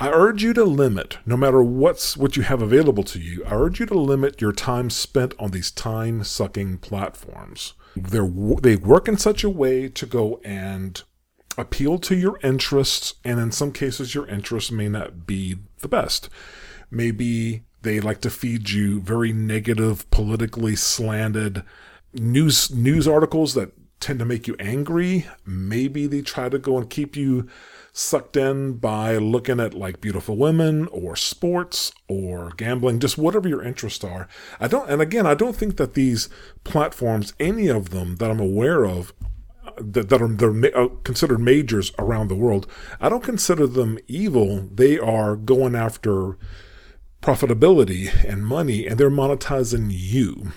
I 0.00 0.10
urge 0.10 0.42
you 0.42 0.52
to 0.54 0.64
limit, 0.64 1.18
no 1.24 1.36
matter 1.36 1.62
what's 1.62 2.16
what 2.16 2.36
you 2.36 2.42
have 2.42 2.60
available 2.60 3.04
to 3.04 3.20
you, 3.20 3.44
I 3.44 3.54
urge 3.54 3.78
you 3.78 3.86
to 3.86 3.98
limit 3.98 4.40
your 4.40 4.52
time 4.52 4.90
spent 4.90 5.34
on 5.38 5.52
these 5.52 5.70
time-sucking 5.70 6.78
platforms. 6.78 7.74
They're, 7.94 8.28
they 8.60 8.74
work 8.74 9.06
in 9.06 9.16
such 9.16 9.44
a 9.44 9.50
way 9.50 9.88
to 9.88 10.06
go 10.06 10.40
and 10.44 11.00
appeal 11.56 11.98
to 12.00 12.16
your 12.16 12.40
interests, 12.42 13.14
and 13.22 13.38
in 13.38 13.52
some 13.52 13.70
cases, 13.70 14.12
your 14.12 14.26
interests 14.26 14.72
may 14.72 14.88
not 14.88 15.24
be 15.24 15.58
the 15.78 15.88
best. 15.88 16.28
Maybe 16.90 17.62
they 17.82 18.00
like 18.00 18.20
to 18.22 18.30
feed 18.30 18.70
you 18.70 19.00
very 19.00 19.32
negative, 19.32 20.10
politically 20.10 20.74
slanted 20.74 21.62
news 22.14 22.70
news 22.70 23.06
articles 23.08 23.54
that 23.54 23.72
tend 24.00 24.18
to 24.18 24.24
make 24.24 24.46
you 24.46 24.56
angry. 24.58 25.26
Maybe 25.46 26.06
they 26.06 26.20
try 26.20 26.48
to 26.48 26.58
go 26.58 26.76
and 26.76 26.90
keep 26.90 27.16
you 27.16 27.48
sucked 27.92 28.36
in 28.36 28.74
by 28.74 29.16
looking 29.16 29.60
at 29.60 29.72
like 29.72 30.00
beautiful 30.00 30.36
women 30.36 30.88
or 30.88 31.14
sports 31.14 31.92
or 32.08 32.50
gambling, 32.56 32.98
just 32.98 33.16
whatever 33.16 33.48
your 33.48 33.62
interests 33.62 34.04
are. 34.04 34.28
I 34.58 34.66
don't, 34.66 34.90
and 34.90 35.00
again, 35.00 35.26
I 35.26 35.34
don't 35.34 35.56
think 35.56 35.76
that 35.76 35.94
these 35.94 36.28
platforms, 36.64 37.32
any 37.38 37.68
of 37.68 37.90
them 37.90 38.16
that 38.16 38.30
I'm 38.30 38.40
aware 38.40 38.84
of, 38.84 39.14
that, 39.78 40.08
that 40.08 40.20
are 40.20 40.28
they're 40.28 40.76
uh, 40.76 40.88
considered 41.04 41.40
majors 41.40 41.92
around 41.98 42.28
the 42.28 42.34
world, 42.34 42.66
I 43.00 43.08
don't 43.08 43.22
consider 43.22 43.66
them 43.66 43.98
evil. 44.08 44.68
They 44.72 44.98
are 44.98 45.36
going 45.36 45.74
after 45.74 46.36
profitability 47.22 48.12
and 48.28 48.46
money, 48.46 48.86
and 48.86 48.98
they're 48.98 49.10
monetizing 49.10 49.88
you. 49.90 50.52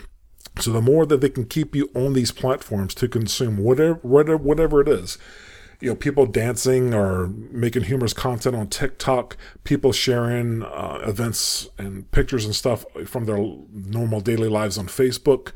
So 0.59 0.71
the 0.71 0.81
more 0.81 1.05
that 1.05 1.21
they 1.21 1.29
can 1.29 1.45
keep 1.45 1.75
you 1.75 1.89
on 1.93 2.13
these 2.13 2.31
platforms 2.31 2.93
to 2.95 3.07
consume 3.07 3.57
whatever 3.57 3.99
whatever 4.01 4.37
whatever 4.37 4.81
it 4.81 4.87
is, 4.87 5.17
you 5.79 5.89
know, 5.89 5.95
people 5.95 6.25
dancing 6.25 6.93
or 6.93 7.27
making 7.27 7.83
humorous 7.83 8.13
content 8.13 8.55
on 8.55 8.67
TikTok, 8.67 9.37
people 9.63 9.91
sharing 9.91 10.63
uh, 10.63 10.99
events 11.03 11.69
and 11.77 12.09
pictures 12.11 12.45
and 12.45 12.55
stuff 12.55 12.85
from 13.05 13.25
their 13.25 13.37
normal 13.37 14.21
daily 14.21 14.49
lives 14.49 14.77
on 14.77 14.87
Facebook, 14.87 15.51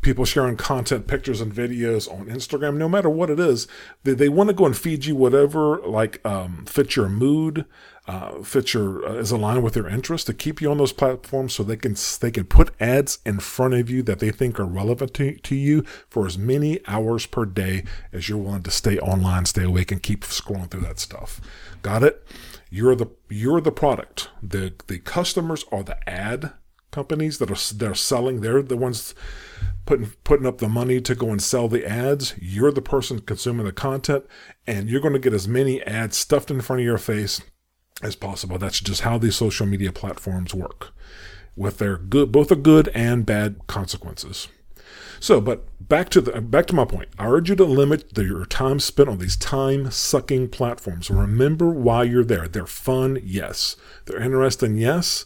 people 0.00 0.24
sharing 0.24 0.56
content, 0.56 1.06
pictures 1.06 1.40
and 1.40 1.52
videos 1.52 2.10
on 2.10 2.26
Instagram. 2.26 2.76
No 2.76 2.88
matter 2.88 3.10
what 3.10 3.30
it 3.30 3.40
is, 3.40 3.66
they, 4.04 4.14
they 4.14 4.28
want 4.28 4.48
to 4.48 4.54
go 4.54 4.66
and 4.66 4.76
feed 4.76 5.04
you 5.04 5.16
whatever 5.16 5.78
like 5.78 6.24
um, 6.24 6.64
fits 6.66 6.96
your 6.96 7.08
mood 7.08 7.66
uh, 8.08 8.42
fits 8.42 8.72
your 8.72 9.06
uh, 9.06 9.12
is 9.16 9.30
aligned 9.30 9.62
with 9.62 9.74
their 9.74 9.86
interest 9.86 10.26
to 10.26 10.32
keep 10.32 10.62
you 10.62 10.70
on 10.70 10.78
those 10.78 10.94
platforms 10.94 11.52
so 11.52 11.62
they 11.62 11.76
can 11.76 11.94
they 12.20 12.30
can 12.30 12.44
put 12.44 12.70
ads 12.80 13.18
in 13.26 13.38
front 13.38 13.74
of 13.74 13.90
you 13.90 14.02
that 14.02 14.18
they 14.18 14.30
think 14.30 14.58
are 14.58 14.64
relevant 14.64 15.12
to, 15.12 15.36
to 15.36 15.54
you 15.54 15.82
for 16.08 16.26
as 16.26 16.38
many 16.38 16.80
hours 16.88 17.26
per 17.26 17.44
day 17.44 17.84
as 18.10 18.28
you're 18.28 18.38
willing 18.38 18.62
to 18.62 18.70
stay 18.70 18.98
online 18.98 19.44
stay 19.44 19.64
awake 19.64 19.92
and 19.92 20.02
keep 20.02 20.22
scrolling 20.22 20.70
through 20.70 20.80
that 20.80 20.98
stuff. 20.98 21.38
Got 21.82 22.02
it? 22.02 22.26
You're 22.70 22.94
the 22.94 23.08
you're 23.28 23.60
the 23.60 23.72
product. 23.72 24.30
The 24.42 24.72
the 24.86 25.00
customers 25.00 25.66
are 25.70 25.82
the 25.82 26.08
ad 26.08 26.52
companies 26.90 27.38
that 27.38 27.50
are 27.50 27.74
they're 27.74 27.94
selling. 27.94 28.40
They're 28.40 28.62
the 28.62 28.76
ones 28.78 29.14
putting 29.88 30.12
putting 30.22 30.44
up 30.44 30.58
the 30.58 30.68
money 30.68 31.00
to 31.00 31.14
go 31.14 31.30
and 31.30 31.42
sell 31.42 31.66
the 31.66 31.86
ads 31.86 32.34
you're 32.38 32.70
the 32.70 32.82
person 32.82 33.18
consuming 33.20 33.64
the 33.64 33.72
content 33.72 34.22
and 34.66 34.90
you're 34.90 35.00
going 35.00 35.14
to 35.14 35.18
get 35.18 35.32
as 35.32 35.48
many 35.48 35.82
ads 35.84 36.14
stuffed 36.14 36.50
in 36.50 36.60
front 36.60 36.80
of 36.80 36.84
your 36.84 36.98
face 36.98 37.40
as 38.02 38.14
possible. 38.14 38.58
That's 38.58 38.80
just 38.80 39.00
how 39.00 39.18
these 39.18 39.36
social 39.36 39.66
media 39.66 39.90
platforms 39.90 40.54
work 40.54 40.92
with 41.56 41.78
their 41.78 41.96
good, 41.96 42.30
both 42.30 42.48
the 42.48 42.56
good 42.56 42.88
and 42.94 43.26
bad 43.26 43.66
consequences. 43.66 44.48
So, 45.20 45.40
but 45.40 45.66
back 45.80 46.10
to 46.10 46.20
the 46.20 46.40
back 46.40 46.66
to 46.66 46.74
my 46.74 46.84
point. 46.84 47.08
I 47.18 47.26
urge 47.26 47.48
you 47.48 47.56
to 47.56 47.64
limit 47.64 48.14
the, 48.14 48.24
your 48.24 48.44
time 48.44 48.78
spent 48.78 49.08
on 49.08 49.18
these 49.18 49.36
time-sucking 49.36 50.50
platforms. 50.50 51.10
Remember 51.10 51.70
why 51.70 52.04
you're 52.04 52.24
there. 52.24 52.46
They're 52.46 52.66
fun, 52.66 53.18
yes. 53.24 53.74
They're 54.04 54.22
interesting, 54.22 54.76
yes. 54.76 55.24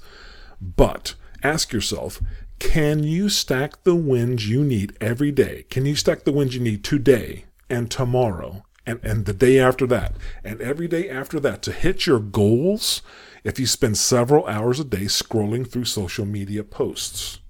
But 0.61 1.15
ask 1.43 1.73
yourself, 1.73 2.23
can 2.63 3.03
you 3.03 3.29
stack 3.29 3.83
the 3.83 3.97
wins 3.97 4.49
you 4.49 4.63
need 4.63 4.97
every 5.01 5.33
day? 5.33 5.65
Can 5.69 5.85
you 5.85 5.97
stack 5.97 6.23
the 6.23 6.31
wins 6.31 6.55
you 6.55 6.61
need 6.61 6.85
today 6.85 7.45
and 7.69 7.91
tomorrow 7.91 8.65
and, 8.87 9.01
and 9.03 9.27
the 9.27 9.33
day 9.33 9.59
after 9.59 9.85
that, 9.89 10.15
and 10.45 10.61
every 10.61 10.87
day 10.87 11.11
after 11.11 11.41
that 11.41 11.61
to 11.63 11.73
hit 11.73 12.07
your 12.07 12.21
goals 12.21 13.03
if 13.43 13.59
you 13.59 13.67
spend 13.67 13.99
several 13.99 14.47
hours 14.47 14.79
a 14.79 14.85
day 14.85 15.07
scrolling 15.07 15.69
through 15.69 15.87
social 15.87 16.25
media 16.25 16.63
posts. 16.63 17.41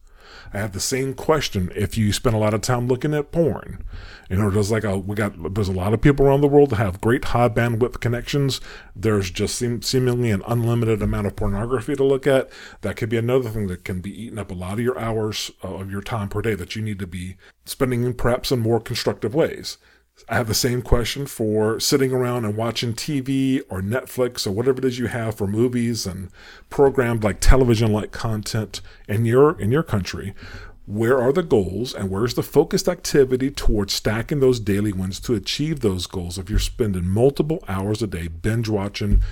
I 0.52 0.58
have 0.58 0.72
the 0.72 0.80
same 0.80 1.14
question 1.14 1.72
if 1.74 1.96
you 1.96 2.12
spend 2.12 2.36
a 2.36 2.38
lot 2.38 2.54
of 2.54 2.60
time 2.60 2.86
looking 2.86 3.14
at 3.14 3.32
porn. 3.32 3.84
You 4.28 4.36
know, 4.36 4.50
there's 4.50 4.70
like 4.70 4.84
a, 4.84 4.96
we 4.98 5.14
got, 5.14 5.54
there's 5.54 5.68
a 5.68 5.72
lot 5.72 5.92
of 5.92 6.00
people 6.00 6.26
around 6.26 6.40
the 6.40 6.48
world 6.48 6.70
that 6.70 6.76
have 6.76 7.00
great 7.00 7.26
high 7.26 7.48
bandwidth 7.48 8.00
connections. 8.00 8.60
There's 8.96 9.30
just 9.30 9.56
seem, 9.56 9.82
seemingly 9.82 10.30
an 10.30 10.42
unlimited 10.46 11.02
amount 11.02 11.26
of 11.26 11.36
pornography 11.36 11.96
to 11.96 12.04
look 12.04 12.26
at. 12.26 12.50
That 12.80 12.96
could 12.96 13.08
be 13.08 13.18
another 13.18 13.50
thing 13.50 13.66
that 13.66 13.84
can 13.84 14.00
be 14.00 14.24
eating 14.24 14.38
up 14.38 14.50
a 14.50 14.54
lot 14.54 14.74
of 14.74 14.80
your 14.80 14.98
hours 14.98 15.50
uh, 15.62 15.74
of 15.74 15.90
your 15.90 16.02
time 16.02 16.28
per 16.28 16.42
day 16.42 16.54
that 16.54 16.76
you 16.76 16.82
need 16.82 16.98
to 16.98 17.06
be 17.06 17.36
spending 17.64 18.12
perhaps 18.14 18.50
in 18.50 18.60
more 18.60 18.80
constructive 18.80 19.34
ways. 19.34 19.78
I 20.28 20.36
have 20.36 20.46
the 20.46 20.54
same 20.54 20.82
question 20.82 21.26
for 21.26 21.80
sitting 21.80 22.12
around 22.12 22.44
and 22.44 22.56
watching 22.56 22.94
TV 22.94 23.60
or 23.68 23.80
Netflix 23.80 24.46
or 24.46 24.52
whatever 24.52 24.78
it 24.78 24.84
is 24.84 24.98
you 24.98 25.06
have 25.08 25.36
for 25.36 25.46
movies 25.46 26.06
and 26.06 26.30
programmed 26.70 27.24
like 27.24 27.40
television 27.40 27.92
like 27.92 28.12
content 28.12 28.80
in 29.08 29.24
your 29.24 29.60
in 29.60 29.72
your 29.72 29.82
country. 29.82 30.34
Where 30.86 31.20
are 31.20 31.32
the 31.32 31.42
goals 31.42 31.94
and 31.94 32.10
where's 32.10 32.34
the 32.34 32.42
focused 32.42 32.88
activity 32.88 33.50
towards 33.50 33.94
stacking 33.94 34.40
those 34.40 34.60
daily 34.60 34.92
wins 34.92 35.20
to 35.20 35.34
achieve 35.34 35.80
those 35.80 36.06
goals 36.06 36.38
if 36.38 36.50
you're 36.50 36.58
spending 36.58 37.08
multiple 37.08 37.62
hours 37.68 38.02
a 38.02 38.06
day 38.06 38.28
binge 38.28 38.68
watching 38.68 39.22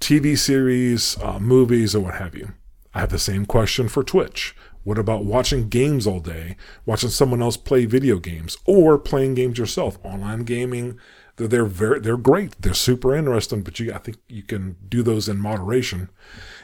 TV 0.00 0.36
series, 0.36 1.18
uh, 1.18 1.38
movies, 1.38 1.94
or 1.94 2.00
what 2.00 2.14
have 2.14 2.34
you? 2.34 2.52
I 2.94 3.00
have 3.00 3.10
the 3.10 3.18
same 3.18 3.46
question 3.46 3.88
for 3.88 4.02
Twitch. 4.02 4.56
What 4.82 4.98
about 4.98 5.24
watching 5.24 5.68
games 5.68 6.06
all 6.06 6.20
day, 6.20 6.56
watching 6.86 7.10
someone 7.10 7.42
else 7.42 7.56
play 7.56 7.84
video 7.84 8.18
games, 8.18 8.56
or 8.64 8.98
playing 8.98 9.34
games 9.34 9.58
yourself? 9.58 9.98
Online 10.02 10.40
gaming, 10.44 10.98
they're, 11.36 11.48
they're 11.48 11.64
very 11.64 12.00
they're 12.00 12.16
great. 12.16 12.60
They're 12.60 12.74
super 12.74 13.14
interesting, 13.14 13.62
but 13.62 13.78
you 13.78 13.92
I 13.92 13.98
think 13.98 14.18
you 14.28 14.42
can 14.42 14.76
do 14.88 15.02
those 15.02 15.28
in 15.28 15.38
moderation. 15.38 16.10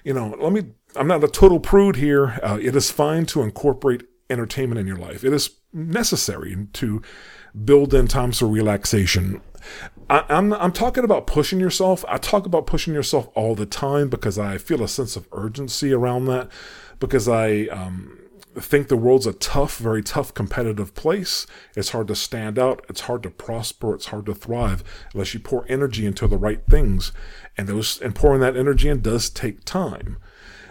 You 0.04 0.14
know, 0.14 0.36
let 0.40 0.52
me. 0.52 0.72
I'm 0.94 1.08
not 1.08 1.22
a 1.22 1.28
total 1.28 1.60
prude 1.60 1.96
here. 1.96 2.38
Uh, 2.42 2.58
it 2.60 2.74
is 2.74 2.90
fine 2.90 3.26
to 3.26 3.42
incorporate 3.42 4.04
entertainment 4.30 4.80
in 4.80 4.86
your 4.86 4.96
life. 4.96 5.24
It 5.24 5.32
is 5.32 5.50
necessary 5.72 6.66
to 6.72 7.02
build 7.64 7.94
in 7.94 8.08
times 8.08 8.38
for 8.38 8.46
relaxation. 8.46 9.40
I, 10.08 10.24
I'm, 10.28 10.52
I'm 10.54 10.72
talking 10.72 11.04
about 11.04 11.26
pushing 11.26 11.60
yourself. 11.60 12.04
I 12.08 12.18
talk 12.18 12.46
about 12.46 12.66
pushing 12.66 12.94
yourself 12.94 13.28
all 13.34 13.54
the 13.54 13.66
time 13.66 14.08
because 14.08 14.38
I 14.38 14.58
feel 14.58 14.82
a 14.82 14.88
sense 14.88 15.16
of 15.16 15.28
urgency 15.32 15.92
around 15.92 16.26
that 16.26 16.48
because 16.98 17.28
I 17.28 17.66
um, 17.66 18.18
think 18.60 18.88
the 18.88 18.96
world's 18.96 19.26
a 19.26 19.32
tough, 19.32 19.78
very 19.78 20.02
tough 20.02 20.32
competitive 20.34 20.94
place. 20.94 21.46
It's 21.74 21.90
hard 21.90 22.08
to 22.08 22.16
stand 22.16 22.58
out. 22.58 22.84
It's 22.88 23.02
hard 23.02 23.22
to 23.24 23.30
prosper. 23.30 23.94
It's 23.94 24.06
hard 24.06 24.26
to 24.26 24.34
thrive 24.34 24.82
unless 25.12 25.34
you 25.34 25.40
pour 25.40 25.66
energy 25.68 26.06
into 26.06 26.26
the 26.26 26.38
right 26.38 26.62
things. 26.68 27.12
And 27.56 27.68
those, 27.68 28.00
and 28.00 28.14
pouring 28.14 28.40
that 28.40 28.56
energy 28.56 28.88
in 28.88 29.00
does 29.00 29.30
take 29.30 29.64
time. 29.64 30.18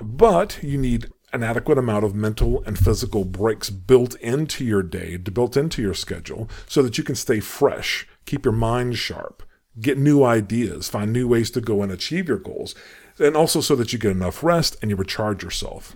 But 0.01 0.60
you 0.63 0.77
need 0.77 1.08
an 1.32 1.44
adequate 1.44 1.77
amount 1.77 2.05
of 2.05 2.15
mental 2.15 2.63
and 2.63 2.79
physical 2.79 3.25
breaks 3.25 3.70
built 3.70 4.15
into 4.15 4.63
your 4.63 4.82
day, 4.82 5.17
built 5.17 5.58
into 5.58 5.82
your 5.82 5.94
schedule, 5.94 6.50
so 6.67 6.82
that 6.82 6.98
you 6.98 7.03
can 7.03 7.15
stay 7.15 7.39
fresh, 7.39 8.08
keep 8.25 8.46
your 8.46 8.53
mind 8.53 8.98
sharp, 8.98 9.44
get 9.79 9.98
new 9.98 10.24
ideas, 10.24 10.88
find 10.88 11.12
new 11.12 11.27
ways 11.27 11.51
to 11.51 11.62
go 11.62 11.84
and 11.84 11.91
achieve 11.91 12.29
your 12.29 12.38
goals, 12.38 12.74
and 13.20 13.36
also 13.36 13.60
so 13.60 13.75
that 13.75 13.91
you 13.91 14.00
get 14.00 14.12
enough 14.12 14.44
rest 14.44 14.77
and 14.82 14.89
you 14.89 14.96
recharge 14.96 15.44
yourself. 15.44 15.96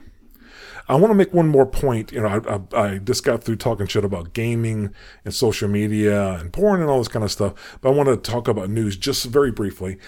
I 0.90 0.96
want 0.96 1.12
to 1.12 1.16
make 1.16 1.34
one 1.34 1.48
more 1.48 1.68
point. 1.68 2.12
You 2.12 2.22
know, 2.22 2.28
I, 2.28 2.78
I, 2.78 2.94
I, 2.94 2.98
just 2.98 3.24
got 3.24 3.44
through 3.44 3.58
talking 3.58 3.86
shit 3.86 4.04
about 4.04 4.34
gaming 4.34 4.92
and 5.24 5.34
social 5.34 5.70
media 5.70 6.34
and 6.34 6.52
porn 6.52 6.82
and 6.82 6.90
all 6.90 6.98
this 6.98 7.08
kind 7.08 7.24
of 7.24 7.32
stuff, 7.32 7.78
but 7.80 7.90
I 7.90 7.92
want 7.94 8.10
to 8.10 8.18
talk 8.18 8.48
about 8.48 8.72
news 8.72 8.98
just 8.98 9.26
very 9.26 9.52
briefly. 9.52 10.00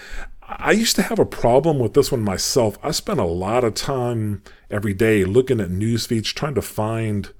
I 0.42 0.72
used 0.72 0.96
to 0.96 1.02
have 1.02 1.20
a 1.20 1.24
problem 1.24 1.78
with 1.78 1.94
this 1.94 2.10
one 2.10 2.22
myself. 2.22 2.78
I 2.82 2.90
spent 2.90 3.20
a 3.20 3.24
lot 3.24 3.62
of 3.62 3.74
time 3.74 4.42
every 4.70 4.92
day 4.92 5.24
looking 5.24 5.60
at 5.60 5.70
news 5.70 6.04
feeds, 6.04 6.32
trying 6.32 6.56
to 6.56 6.62
find 6.62 7.32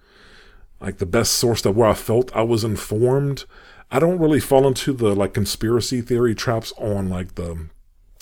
like 0.80 0.98
the 0.98 1.06
best 1.06 1.32
source 1.32 1.62
that 1.62 1.72
where 1.72 1.88
I 1.88 1.94
felt 1.94 2.34
I 2.34 2.42
was 2.42 2.62
informed. 2.62 3.44
I 3.90 3.98
don't 3.98 4.20
really 4.20 4.40
fall 4.40 4.68
into 4.68 4.92
the 4.92 5.16
like 5.16 5.34
conspiracy 5.34 6.00
theory 6.00 6.36
traps 6.36 6.72
on 6.78 7.10
like 7.10 7.34
the 7.34 7.68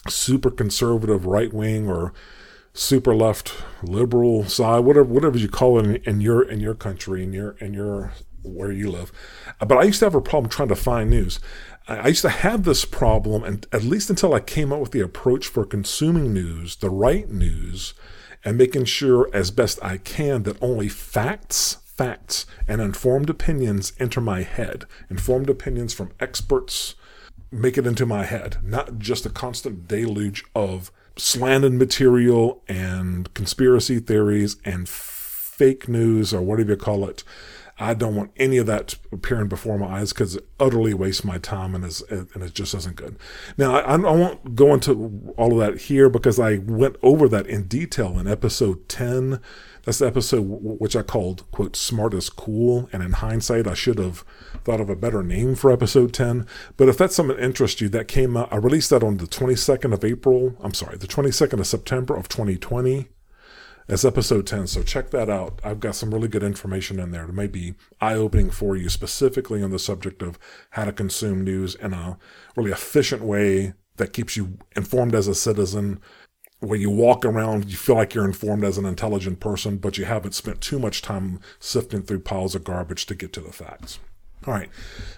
super 0.09 0.51
conservative 0.51 1.27
right 1.27 1.53
wing 1.53 1.89
or 1.89 2.15
super 2.81 3.15
left 3.15 3.53
liberal 3.83 4.45
side, 4.49 4.81
whatever 4.81 5.05
whatever 5.05 5.39
you 5.39 5.49
call 5.49 5.79
it 5.79 5.85
in, 5.85 5.97
in 5.97 6.21
your 6.21 6.43
in 6.43 6.61
your 6.61 6.75
country, 6.75 7.23
in 7.23 7.33
your 7.33 7.51
in 7.59 7.75
your 7.75 8.13
where 8.43 8.73
you 8.73 8.91
live. 8.91 9.13
Uh, 9.61 9.67
but 9.67 9.77
I 9.77 9.83
used 9.83 9.99
to 9.99 10.07
have 10.07 10.15
a 10.15 10.21
problem 10.21 10.51
trying 10.51 10.69
to 10.69 10.77
find 10.77 11.11
news. 11.11 11.41
I 11.87 12.09
used 12.09 12.23
to 12.23 12.31
have 12.31 12.65
this 12.65 12.85
problem, 12.85 13.43
and 13.45 13.67
at 13.73 13.83
least 13.83 14.11
until 14.11 14.33
I 14.33 14.41
came 14.41 14.73
up 14.73 14.81
with 14.81 14.93
the 14.93 15.01
approach 15.01 15.49
for 15.49 15.65
consuming 15.67 16.33
news, 16.33 16.77
the 16.77 16.91
right 16.91 17.29
news, 17.29 17.95
and 18.45 18.57
making 18.57 18.85
sure 18.85 19.29
as 19.33 19.51
best 19.51 19.79
I 19.83 19.99
can 19.99 20.45
that 20.45 20.63
only 20.63 20.89
facts, 20.89 21.79
facts, 21.85 22.47
and 22.69 22.81
informed 22.81 23.29
opinions 23.29 23.93
enter 23.99 24.21
my 24.21 24.43
head. 24.43 24.87
Informed 25.11 25.51
opinions 25.51 25.93
from 25.93 26.13
experts 26.21 26.95
make 27.51 27.77
it 27.77 27.87
into 27.87 28.07
my 28.07 28.25
head, 28.25 28.59
not 28.63 28.99
just 28.99 29.27
a 29.27 29.31
constant 29.31 29.89
deluge 29.89 30.45
of 30.55 30.93
slanted 31.21 31.75
material 31.75 32.63
and 32.69 33.33
conspiracy 33.35 34.01
theories 34.01 34.57
and 34.65 34.89
fake 34.89 35.89
news 35.89 36.33
or 36.33 36.41
whatever 36.41 36.71
you 36.71 36.77
call 36.77 37.09
it 37.09 37.23
I 37.81 37.95
don't 37.95 38.15
want 38.15 38.33
any 38.37 38.59
of 38.59 38.67
that 38.67 38.95
appearing 39.11 39.49
before 39.49 39.79
my 39.79 40.01
eyes 40.01 40.13
because 40.13 40.37
it 40.37 40.47
utterly 40.61 40.93
wastes 40.93 41.25
my 41.25 41.39
time 41.39 41.75
and 41.75 41.83
is 41.83 42.03
and 42.03 42.43
it 42.43 42.55
just 42.55 42.75
isn't 42.75 42.95
good. 42.95 43.17
Now 43.57 43.75
I, 43.77 43.95
I 43.95 43.97
won't 43.97 44.55
go 44.55 44.75
into 44.75 45.33
all 45.39 45.53
of 45.53 45.59
that 45.67 45.83
here 45.83 46.11
because 46.11 46.39
I 46.39 46.59
went 46.59 46.97
over 47.03 47.27
that 47.31 47.47
in 47.47 47.65
detail 47.65 48.19
in 48.19 48.29
episode 48.29 48.87
ten. 48.89 49.41
That's 49.85 49.99
the 49.99 50.07
episode 50.07 50.43
which 50.43 50.95
I 50.95 51.01
called 51.03 51.51
quote 51.53 51.75
smart 51.75 52.13
as 52.13 52.29
cool. 52.29 52.91
And 52.93 53.03
in 53.03 53.15
hindsight, 53.15 53.67
I 53.67 53.73
should 53.73 53.99
have 53.99 54.25
thought 54.63 54.83
of 54.83 54.91
a 54.91 54.97
better 54.97 55.23
name 55.23 55.55
for 55.55 55.73
episode 55.73 56.13
ten. 56.13 56.47
But 56.77 56.91
if 56.91 56.99
that's 56.99 57.17
something 57.17 57.39
that 57.39 57.43
interests 57.43 57.81
you, 57.81 57.89
that 57.89 58.09
came 58.09 58.37
out. 58.37 58.53
I 58.53 58.57
released 58.57 58.91
that 58.91 59.03
on 59.03 59.17
the 59.17 59.27
twenty 59.27 59.57
second 59.57 59.95
of 59.95 60.05
April. 60.05 60.55
I'm 60.63 60.75
sorry, 60.75 60.99
the 60.99 61.07
twenty 61.07 61.31
second 61.31 61.61
of 61.61 61.67
September 61.67 62.15
of 62.15 62.29
2020. 62.29 63.09
That's 63.91 64.05
episode 64.05 64.47
10, 64.47 64.69
so 64.69 64.85
check 64.85 65.11
that 65.11 65.29
out. 65.29 65.59
I've 65.65 65.81
got 65.81 65.97
some 65.97 66.15
really 66.15 66.29
good 66.29 66.45
information 66.45 67.01
in 67.01 67.11
there 67.11 67.27
that 67.27 67.33
may 67.33 67.49
be 67.49 67.75
eye 68.01 68.15
opening 68.15 68.49
for 68.51 68.77
you, 68.77 68.89
specifically 68.89 69.65
on 69.65 69.73
the 69.73 69.81
subject 69.81 70.23
of 70.23 70.39
how 70.71 70.85
to 70.85 70.93
consume 70.93 71.43
news 71.43 71.75
in 71.75 71.93
a 71.93 72.17
really 72.55 72.71
efficient 72.71 73.21
way 73.21 73.75
that 73.97 74.13
keeps 74.13 74.37
you 74.37 74.59
informed 74.77 75.17
as 75.17 75.27
a 75.27 75.35
citizen, 75.35 76.01
where 76.61 76.79
you 76.79 76.89
walk 76.89 77.25
around, 77.25 77.69
you 77.69 77.77
feel 77.77 77.97
like 77.97 78.15
you're 78.15 78.25
informed 78.25 78.63
as 78.63 78.79
an 78.79 78.87
intelligent 78.87 79.41
person, 79.41 79.77
but 79.77 79.99
you 79.99 80.05
haven't 80.05 80.37
spent 80.37 80.61
too 80.61 80.79
much 80.79 81.03
time 81.03 81.41
sifting 81.59 82.03
through 82.03 82.21
piles 82.21 82.55
of 82.55 82.63
garbage 82.63 83.07
to 83.07 83.17
get 83.17 83.33
to 83.33 83.41
the 83.41 83.53
facts. 83.53 83.99
All 84.47 84.55
right, 84.55 84.69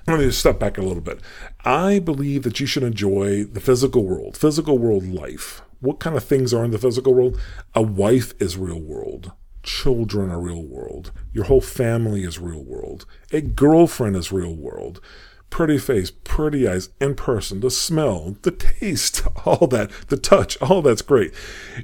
let 0.07 0.19
me 0.19 0.31
step 0.31 0.59
back 0.59 0.79
a 0.79 0.83
little 0.83 1.03
bit. 1.03 1.21
I 1.63 1.99
believe 1.99 2.43
that 2.45 2.59
you 2.59 2.65
should 2.65 2.85
enjoy 2.85 3.45
the 3.45 3.61
physical 3.61 4.07
world, 4.07 4.35
physical 4.35 4.79
world 4.79 5.07
life 5.07 5.61
what 5.83 5.99
kind 5.99 6.17
of 6.17 6.25
things 6.25 6.55
are 6.55 6.65
in 6.65 6.71
the 6.71 6.79
physical 6.79 7.13
world? 7.13 7.39
A 7.75 7.83
wife 7.83 8.33
is 8.41 8.57
real 8.57 8.81
world. 8.81 9.33
Children 9.65 10.31
are 10.31 10.41
real 10.41 10.63
world. 10.63 11.11
Your 11.33 11.45
whole 11.45 11.61
family 11.61 12.23
is 12.23 12.39
real 12.39 12.63
world. 12.63 13.05
A 13.33 13.41
girlfriend 13.41 14.15
is 14.15 14.33
real 14.33 14.55
world. 14.55 15.01
Pretty 15.51 15.79
face, 15.79 16.11
pretty 16.11 16.67
eyes, 16.67 16.89
in 17.01 17.15
person, 17.15 17.61
the 17.61 17.71
smell, 17.71 18.37
the 18.43 18.53
taste, 18.53 19.27
all 19.45 19.67
that, 19.67 19.91
the 20.07 20.17
touch, 20.17 20.57
all 20.63 20.83
that's 20.83 21.03
great. 21.03 21.35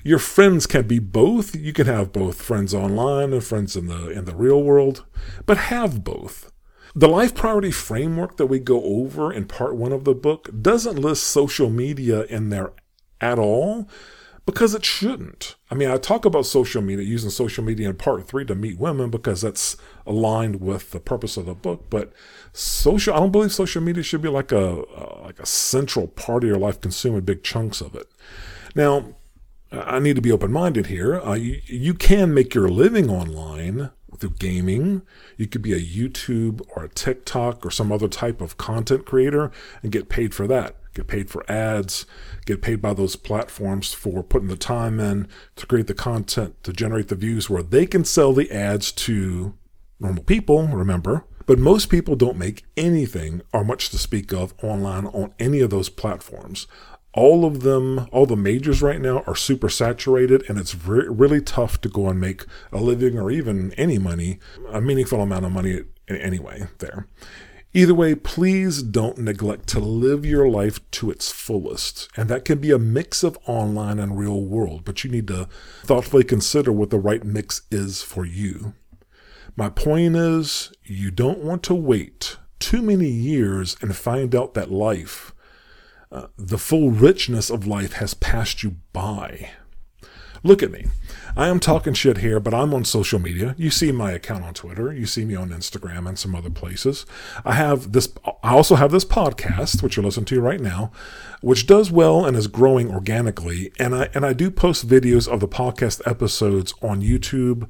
Your 0.05 0.21
friends 0.21 0.67
can 0.67 0.87
be 0.87 1.00
both. 1.00 1.57
You 1.57 1.73
can 1.73 1.87
have 1.87 2.12
both 2.12 2.40
friends 2.40 2.73
online 2.73 3.33
and 3.33 3.45
friends 3.45 3.76
in 3.76 3.88
the 3.88 4.11
in 4.11 4.25
the 4.26 4.35
real 4.35 4.62
world, 4.62 5.05
but 5.45 5.59
have 5.59 6.05
both. 6.05 6.52
The 6.95 7.09
life 7.09 7.35
priority 7.35 7.73
framework 7.73 8.37
that 8.38 8.47
we 8.47 8.61
go 8.61 8.83
over 8.83 9.33
in 9.33 9.47
part 9.47 9.76
one 9.76 9.93
of 9.93 10.05
the 10.05 10.14
book 10.14 10.49
doesn't 10.62 10.99
list 10.99 11.25
social 11.25 11.69
media 11.69 12.23
in 12.25 12.49
there 12.50 12.73
at 13.20 13.38
all 13.38 13.88
because 14.48 14.75
it 14.75 14.82
shouldn't. 14.82 15.56
I 15.70 15.75
mean, 15.75 15.90
I 15.90 15.98
talk 15.98 16.25
about 16.25 16.46
social 16.46 16.80
media, 16.80 17.04
using 17.04 17.28
social 17.28 17.62
media 17.62 17.90
in 17.90 17.96
part 17.96 18.26
three 18.26 18.46
to 18.46 18.54
meet 18.54 18.78
women 18.78 19.10
because 19.10 19.42
that's 19.42 19.76
aligned 20.06 20.62
with 20.62 20.92
the 20.92 21.00
purpose 21.00 21.37
of 21.37 21.44
the 21.44 21.52
book. 21.52 21.90
But 21.90 22.14
social, 22.54 23.12
I 23.12 23.18
don't 23.18 23.30
believe 23.30 23.52
social 23.52 23.82
media 23.82 24.02
should 24.02 24.22
be 24.22 24.30
like 24.30 24.50
a 24.50 24.84
uh, 24.84 25.20
like 25.22 25.38
a 25.38 25.44
central 25.44 26.07
part 26.07 26.44
of 26.44 26.48
your 26.48 26.59
life, 26.59 26.81
consuming 26.81 27.20
big 27.20 27.42
chunks 27.42 27.83
of 27.83 27.94
it. 27.94 28.09
Now, 28.74 29.16
I 29.70 29.98
need 29.98 30.16
to 30.16 30.22
be 30.22 30.33
open 30.33 30.50
minded 30.50 30.87
here. 30.87 31.20
Uh, 31.20 31.35
you, 31.35 31.61
you 31.66 31.92
can 31.92 32.33
make 32.33 32.54
your 32.54 32.70
living 32.70 33.11
online 33.11 33.90
through 34.18 34.35
gaming. 34.38 35.02
You 35.37 35.46
could 35.46 35.61
be 35.61 35.74
a 35.74 35.81
YouTube 35.81 36.66
or 36.74 36.85
a 36.85 36.88
TikTok 36.88 37.66
or 37.66 37.70
some 37.70 37.92
other 37.92 38.09
type 38.09 38.40
of 38.40 38.57
content 38.57 39.04
creator 39.04 39.50
and 39.83 39.92
get 39.92 40.09
paid 40.09 40.35
for 40.35 40.46
that 40.46 40.76
get 40.98 41.06
paid 41.06 41.30
for 41.30 41.48
ads, 41.50 42.06
get 42.44 42.61
paid 42.61 42.82
by 42.82 42.92
those 42.92 43.14
platforms 43.16 43.94
for 43.94 44.22
putting 44.22 44.48
the 44.48 44.56
time 44.56 44.98
in 44.98 45.28
to 45.56 45.66
create 45.66 45.87
the 45.87 45.94
content, 45.94 46.62
to 46.64 46.72
generate 46.72 47.08
the 47.08 47.14
views 47.14 47.48
where 47.48 47.62
they 47.62 47.87
can 47.87 48.04
sell 48.04 48.32
the 48.32 48.50
ads 48.50 48.90
to 48.90 49.54
normal 50.00 50.24
people, 50.24 50.66
remember. 50.66 51.24
But 51.46 51.58
most 51.58 51.88
people 51.88 52.16
don't 52.16 52.37
make 52.37 52.64
anything 52.76 53.42
or 53.54 53.64
much 53.64 53.90
to 53.90 53.98
speak 53.98 54.32
of 54.32 54.52
online 54.62 55.06
on 55.06 55.32
any 55.38 55.61
of 55.61 55.70
those 55.70 55.88
platforms. 55.88 56.66
All 57.14 57.44
of 57.44 57.62
them, 57.62 58.06
all 58.12 58.26
the 58.26 58.37
majors 58.37 58.82
right 58.82 59.00
now 59.00 59.22
are 59.26 59.34
super 59.34 59.68
saturated, 59.68 60.44
and 60.48 60.58
it's 60.58 60.74
re- 60.74 61.08
really 61.08 61.40
tough 61.40 61.80
to 61.80 61.88
go 61.88 62.08
and 62.08 62.20
make 62.20 62.44
a 62.70 62.78
living 62.78 63.18
or 63.18 63.30
even 63.30 63.72
any 63.74 63.98
money, 63.98 64.40
a 64.70 64.80
meaningful 64.80 65.22
amount 65.22 65.46
of 65.46 65.52
money 65.52 65.84
anyway, 66.08 66.66
there. 66.78 67.06
Either 67.74 67.94
way, 67.94 68.14
please 68.14 68.83
don't 68.83 69.18
neglect 69.18 69.68
to 69.68 69.78
live 69.78 70.24
your 70.24 70.48
life 70.48 70.81
to 70.90 71.11
its 71.11 71.31
fullest. 71.31 72.09
And 72.16 72.28
that 72.31 72.44
can 72.44 72.59
be 72.59 72.70
a 72.70 72.78
mix 72.78 73.22
of 73.22 73.38
online 73.46 73.98
and 73.98 74.18
real 74.18 74.42
world, 74.42 74.85
but 74.85 75.04
you 75.04 75.11
need 75.11 75.28
to 75.28 75.48
thoughtfully 75.85 76.24
consider 76.24 76.72
what 76.72 76.90
the 76.90 76.98
right 76.98 77.22
mix 77.24 77.62
is 77.70 78.02
for 78.02 78.24
you. 78.24 78.74
My 79.54 79.68
point 79.68 80.16
is, 80.16 80.72
you 80.85 81.11
don't 81.11 81.40
want 81.40 81.62
to 81.64 81.74
wait 81.74 82.37
too 82.59 82.81
many 82.81 83.09
years 83.09 83.76
and 83.83 83.94
find 83.94 84.35
out 84.35 84.54
that 84.54 84.70
life, 84.70 85.35
uh, 86.11 86.28
the 86.37 86.59
full 86.59 86.90
richness 86.90 87.50
of 87.50 87.66
life, 87.66 87.94
has 87.94 88.14
passed 88.14 88.62
you 88.62 88.76
by. 88.92 89.50
Look 90.42 90.62
at 90.62 90.70
me. 90.70 90.87
I 91.37 91.48
am 91.48 91.61
talking 91.61 91.94
shit 91.94 92.18
here, 92.18 92.40
but 92.40 92.55
I'm 92.55 92.74
on 92.74 92.85
social 92.85 93.18
media. 93.18 93.55
You 93.59 93.70
see 93.70 93.92
my 93.92 94.12
account 94.12 94.44
on 94.44 94.55
Twitter. 94.55 94.92
You 94.92 95.07
see 95.07 95.24
me 95.24 95.35
on 95.35 95.51
Instagram 95.51 96.09
and 96.09 96.18
some 96.18 96.35
other 96.35 96.51
places. 96.51 97.07
I 97.44 97.55
have 97.55 97.92
this, 97.92 98.12
I 98.42 98.53
also 98.53 98.77
have 98.77 98.90
this 98.90 99.05
podcast, 99.05 99.83
which 99.83 99.96
you're 99.96 100.05
listening 100.05 100.27
to 100.27 100.40
right 100.40 100.61
now, 100.61 100.90
which 101.40 101.66
does 101.66 101.90
well 101.90 102.24
and 102.24 102.37
is 102.37 102.46
growing 102.46 102.90
organically. 102.90 103.72
And 103.79 103.94
I, 103.94 104.09
and 104.14 104.24
I 104.24 104.33
do 104.33 104.51
post 104.51 104.88
videos 104.88 105.29
of 105.29 105.40
the 105.40 105.48
podcast 105.48 106.01
episodes 106.07 106.74
on 106.83 107.03
YouTube, 107.03 107.68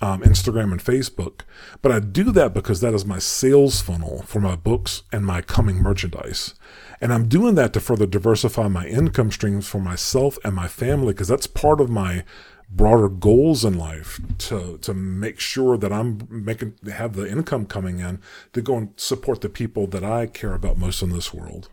um, 0.00 0.22
Instagram 0.22 0.72
and 0.72 0.82
Facebook. 0.82 1.40
But 1.82 1.92
I 1.92 2.00
do 2.00 2.30
that 2.32 2.54
because 2.54 2.80
that 2.80 2.94
is 2.94 3.04
my 3.04 3.18
sales 3.18 3.80
funnel 3.80 4.22
for 4.22 4.40
my 4.40 4.56
books 4.56 5.02
and 5.12 5.24
my 5.24 5.40
coming 5.42 5.76
merchandise. 5.76 6.54
And 7.00 7.12
I'm 7.12 7.28
doing 7.28 7.54
that 7.56 7.72
to 7.74 7.80
further 7.80 8.06
diversify 8.06 8.68
my 8.68 8.86
income 8.86 9.30
streams 9.30 9.68
for 9.68 9.78
myself 9.78 10.38
and 10.44 10.54
my 10.54 10.68
family 10.68 11.12
because 11.12 11.28
that's 11.28 11.46
part 11.46 11.80
of 11.80 11.90
my 11.90 12.24
broader 12.68 13.08
goals 13.08 13.64
in 13.64 13.78
life 13.78 14.20
to 14.38 14.76
to 14.78 14.92
make 14.92 15.38
sure 15.38 15.76
that 15.76 15.92
I'm 15.92 16.26
making 16.28 16.74
have 16.92 17.14
the 17.14 17.30
income 17.30 17.64
coming 17.66 18.00
in 18.00 18.20
to 18.54 18.60
go 18.60 18.76
and 18.76 18.88
support 18.96 19.40
the 19.40 19.48
people 19.48 19.86
that 19.88 20.02
I 20.02 20.26
care 20.26 20.54
about 20.54 20.76
most 20.76 21.00
in 21.02 21.10
this 21.10 21.32
world. 21.32 21.68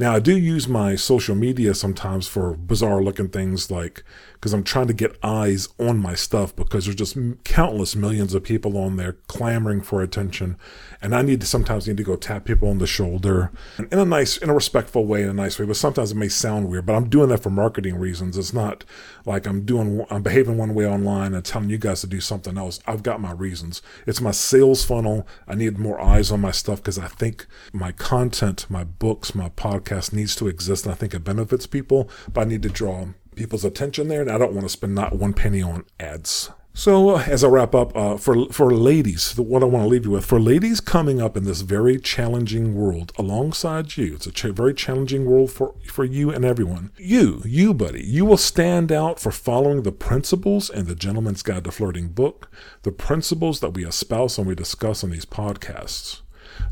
Now, 0.00 0.14
I 0.14 0.18
do 0.18 0.34
use 0.34 0.66
my 0.66 0.94
social 0.94 1.34
media 1.34 1.74
sometimes 1.74 2.26
for 2.26 2.54
bizarre 2.54 3.02
looking 3.02 3.28
things 3.28 3.70
like, 3.70 4.02
because 4.32 4.54
I'm 4.54 4.64
trying 4.64 4.86
to 4.86 4.94
get 4.94 5.18
eyes 5.22 5.68
on 5.78 5.98
my 5.98 6.14
stuff 6.14 6.56
because 6.56 6.86
there's 6.86 6.96
just 6.96 7.18
countless 7.44 7.94
millions 7.94 8.32
of 8.32 8.42
people 8.42 8.78
on 8.78 8.96
there 8.96 9.18
clamoring 9.28 9.82
for 9.82 10.00
attention. 10.00 10.56
And 11.02 11.14
I 11.14 11.20
need 11.20 11.42
to 11.42 11.46
sometimes 11.46 11.86
need 11.86 11.98
to 11.98 12.02
go 12.02 12.16
tap 12.16 12.46
people 12.46 12.70
on 12.70 12.78
the 12.78 12.86
shoulder 12.86 13.52
in 13.78 13.98
a 13.98 14.06
nice, 14.06 14.38
in 14.38 14.48
a 14.48 14.54
respectful 14.54 15.04
way, 15.04 15.22
in 15.22 15.28
a 15.28 15.34
nice 15.34 15.58
way. 15.58 15.66
But 15.66 15.76
sometimes 15.76 16.12
it 16.12 16.16
may 16.16 16.30
sound 16.30 16.70
weird, 16.70 16.86
but 16.86 16.94
I'm 16.94 17.10
doing 17.10 17.28
that 17.28 17.42
for 17.42 17.50
marketing 17.50 17.96
reasons. 17.96 18.38
It's 18.38 18.54
not 18.54 18.84
like 19.26 19.46
I'm 19.46 19.66
doing, 19.66 20.06
I'm 20.08 20.22
behaving 20.22 20.56
one 20.56 20.72
way 20.72 20.86
online 20.86 21.34
and 21.34 21.44
telling 21.44 21.68
you 21.68 21.76
guys 21.76 22.00
to 22.00 22.06
do 22.06 22.22
something 22.22 22.56
else. 22.56 22.80
I've 22.86 23.02
got 23.02 23.20
my 23.20 23.32
reasons. 23.32 23.82
It's 24.06 24.22
my 24.22 24.30
sales 24.30 24.82
funnel. 24.82 25.28
I 25.46 25.56
need 25.56 25.78
more 25.78 26.00
eyes 26.00 26.32
on 26.32 26.40
my 26.40 26.52
stuff 26.52 26.78
because 26.78 26.98
I 26.98 27.08
think 27.08 27.46
my 27.74 27.92
content, 27.92 28.64
my 28.70 28.84
books, 28.84 29.34
my 29.34 29.50
podcast, 29.50 29.89
podcast 29.90 30.12
needs 30.12 30.36
to 30.36 30.48
exist, 30.48 30.84
and 30.84 30.92
I 30.92 30.96
think 30.96 31.14
it 31.14 31.24
benefits 31.24 31.66
people, 31.66 32.08
but 32.32 32.42
I 32.42 32.44
need 32.44 32.62
to 32.62 32.68
draw 32.68 33.06
people's 33.36 33.64
attention 33.64 34.08
there, 34.08 34.22
and 34.22 34.30
I 34.30 34.38
don't 34.38 34.52
want 34.52 34.64
to 34.64 34.68
spend 34.68 34.94
not 34.94 35.16
one 35.16 35.34
penny 35.34 35.62
on 35.62 35.84
ads. 35.98 36.50
So, 36.72 37.16
uh, 37.16 37.24
as 37.26 37.42
I 37.42 37.48
wrap 37.48 37.74
up, 37.74 37.96
uh, 37.96 38.16
for 38.16 38.48
for 38.52 38.72
ladies, 38.72 39.36
what 39.36 39.62
I 39.62 39.66
want 39.66 39.84
to 39.84 39.88
leave 39.88 40.04
you 40.04 40.12
with 40.12 40.24
for 40.24 40.38
ladies 40.38 40.80
coming 40.80 41.20
up 41.20 41.36
in 41.36 41.42
this 41.42 41.62
very 41.62 41.98
challenging 41.98 42.76
world 42.76 43.12
alongside 43.18 43.96
you, 43.96 44.14
it's 44.14 44.26
a 44.28 44.30
ch- 44.30 44.54
very 44.54 44.72
challenging 44.72 45.26
world 45.26 45.50
for 45.50 45.74
for 45.88 46.04
you 46.04 46.30
and 46.30 46.44
everyone. 46.44 46.92
You, 46.96 47.42
you, 47.44 47.74
buddy, 47.74 48.04
you 48.04 48.24
will 48.24 48.36
stand 48.36 48.92
out 48.92 49.18
for 49.18 49.32
following 49.32 49.82
the 49.82 49.90
principles 49.90 50.70
in 50.70 50.86
the 50.86 50.94
Gentleman's 50.94 51.42
Guide 51.42 51.64
to 51.64 51.72
Flirting 51.72 52.08
book, 52.08 52.48
the 52.82 52.92
principles 52.92 53.58
that 53.60 53.74
we 53.74 53.84
espouse 53.84 54.38
and 54.38 54.46
we 54.46 54.54
discuss 54.54 55.02
on 55.02 55.10
these 55.10 55.26
podcasts. 55.26 56.20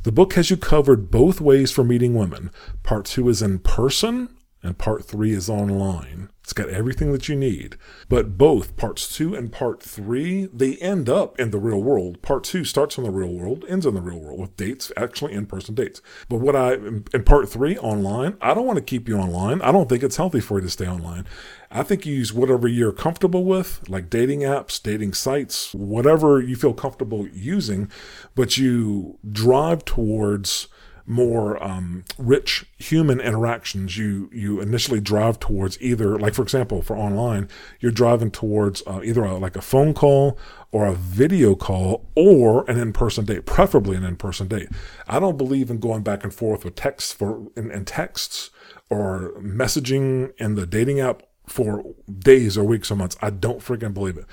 The 0.05 0.13
book 0.13 0.35
has 0.35 0.51
you 0.51 0.57
covered 0.57 1.11
both 1.11 1.41
ways 1.41 1.71
for 1.71 1.85
meeting 1.85 2.15
women. 2.15 2.51
Part 2.83 3.05
two 3.05 3.29
is 3.29 3.43
in 3.43 3.59
person, 3.59 4.29
and 4.63 4.79
part 4.79 5.05
three 5.05 5.33
is 5.33 5.51
online. 5.51 6.31
It's 6.49 6.55
got 6.55 6.71
everything 6.71 7.13
that 7.13 7.29
you 7.29 7.37
need. 7.37 7.77
But 8.09 8.39
both 8.39 8.79
parts 8.79 9.15
two 9.15 9.35
and 9.35 9.53
part 9.53 9.83
three, 9.83 10.47
they 10.47 10.77
end 10.77 11.07
up 11.07 11.39
in 11.39 11.51
the 11.51 11.59
real 11.59 11.83
world. 11.83 12.23
Part 12.23 12.43
two 12.43 12.65
starts 12.65 12.97
in 12.97 13.05
the 13.05 13.11
real 13.11 13.35
world, 13.35 13.67
ends 13.69 13.85
in 13.85 13.93
the 13.93 14.01
real 14.01 14.19
world 14.19 14.41
with 14.41 14.57
dates, 14.57 14.91
actually 14.97 15.35
in 15.35 15.45
person 15.45 15.75
dates. 15.75 16.01
But 16.27 16.39
what 16.39 16.57
I, 16.57 16.73
in 16.77 17.23
part 17.27 17.51
three 17.51 17.77
online, 17.77 18.39
I 18.41 18.55
don't 18.55 18.65
want 18.65 18.79
to 18.79 18.83
keep 18.83 19.11
you 19.11 19.19
online. 19.19 19.61
I 19.61 19.71
don't 19.71 19.91
think 19.91 20.03
it's 20.03 20.17
healthy 20.17 20.41
for 20.41 20.57
you 20.57 20.65
to 20.65 20.71
stay 20.71 20.89
online. 20.89 21.27
I 21.71 21.83
think 21.83 22.07
you 22.07 22.15
use 22.15 22.33
whatever 22.33 22.67
you're 22.67 22.93
comfortable 22.93 23.45
with, 23.45 23.87
like 23.87 24.09
dating 24.09 24.41
apps, 24.41 24.83
dating 24.83 25.13
sites, 25.13 25.75
whatever 25.75 26.41
you 26.41 26.57
feel 26.57 26.73
comfortable 26.73 27.29
using, 27.29 27.91
but 28.35 28.57
you 28.57 29.19
drive 29.31 29.85
towards 29.85 30.69
more 31.09 31.62
um, 31.62 32.05
rich 32.18 32.66
human 32.77 33.21
interactions, 33.21 33.97
you 33.97 34.29
you 34.33 34.61
initially 34.61 35.01
drive 35.01 35.40
towards 35.40 35.81
either, 35.81 36.18
like 36.18 36.35
for 36.35 36.42
example, 36.42 36.83
for 36.83 36.97
online, 36.97 37.49
you're 37.81 37.90
driving 37.90 38.31
towards 38.31 38.83
uh, 38.87 39.01
either 39.03 39.25
a, 39.25 39.38
like 39.38 39.57
a 39.57 39.62
phone 39.62 39.94
call 39.94 40.38
or 40.71 40.87
a 40.87 40.94
video 40.94 41.55
call 41.55 42.07
or 42.14 42.68
an 42.71 42.79
in-person 42.79 43.25
date, 43.25 43.47
preferably 43.47 43.97
an 43.97 44.05
in-person 44.05 44.49
date. 44.49 44.68
I 45.07 45.18
don't 45.18 45.38
believe 45.38 45.71
in 45.71 45.81
going 45.81 46.03
back 46.03 46.25
and 46.25 46.33
forth 46.33 46.64
with 46.64 46.75
texts 46.75 47.12
for 47.12 47.49
and, 47.57 47.73
in 47.73 47.85
texts 47.85 48.51
or 48.90 49.33
messaging 49.40 50.33
in 50.38 50.55
the 50.55 50.66
dating 50.66 51.01
app 51.01 51.23
for 51.49 51.85
days 52.19 52.57
or 52.57 52.65
weeks 52.65 52.91
or 52.91 52.97
months. 52.97 53.17
I 53.21 53.31
don't 53.31 53.61
freaking 53.61 53.95
believe 53.95 54.17
it. 54.17 54.27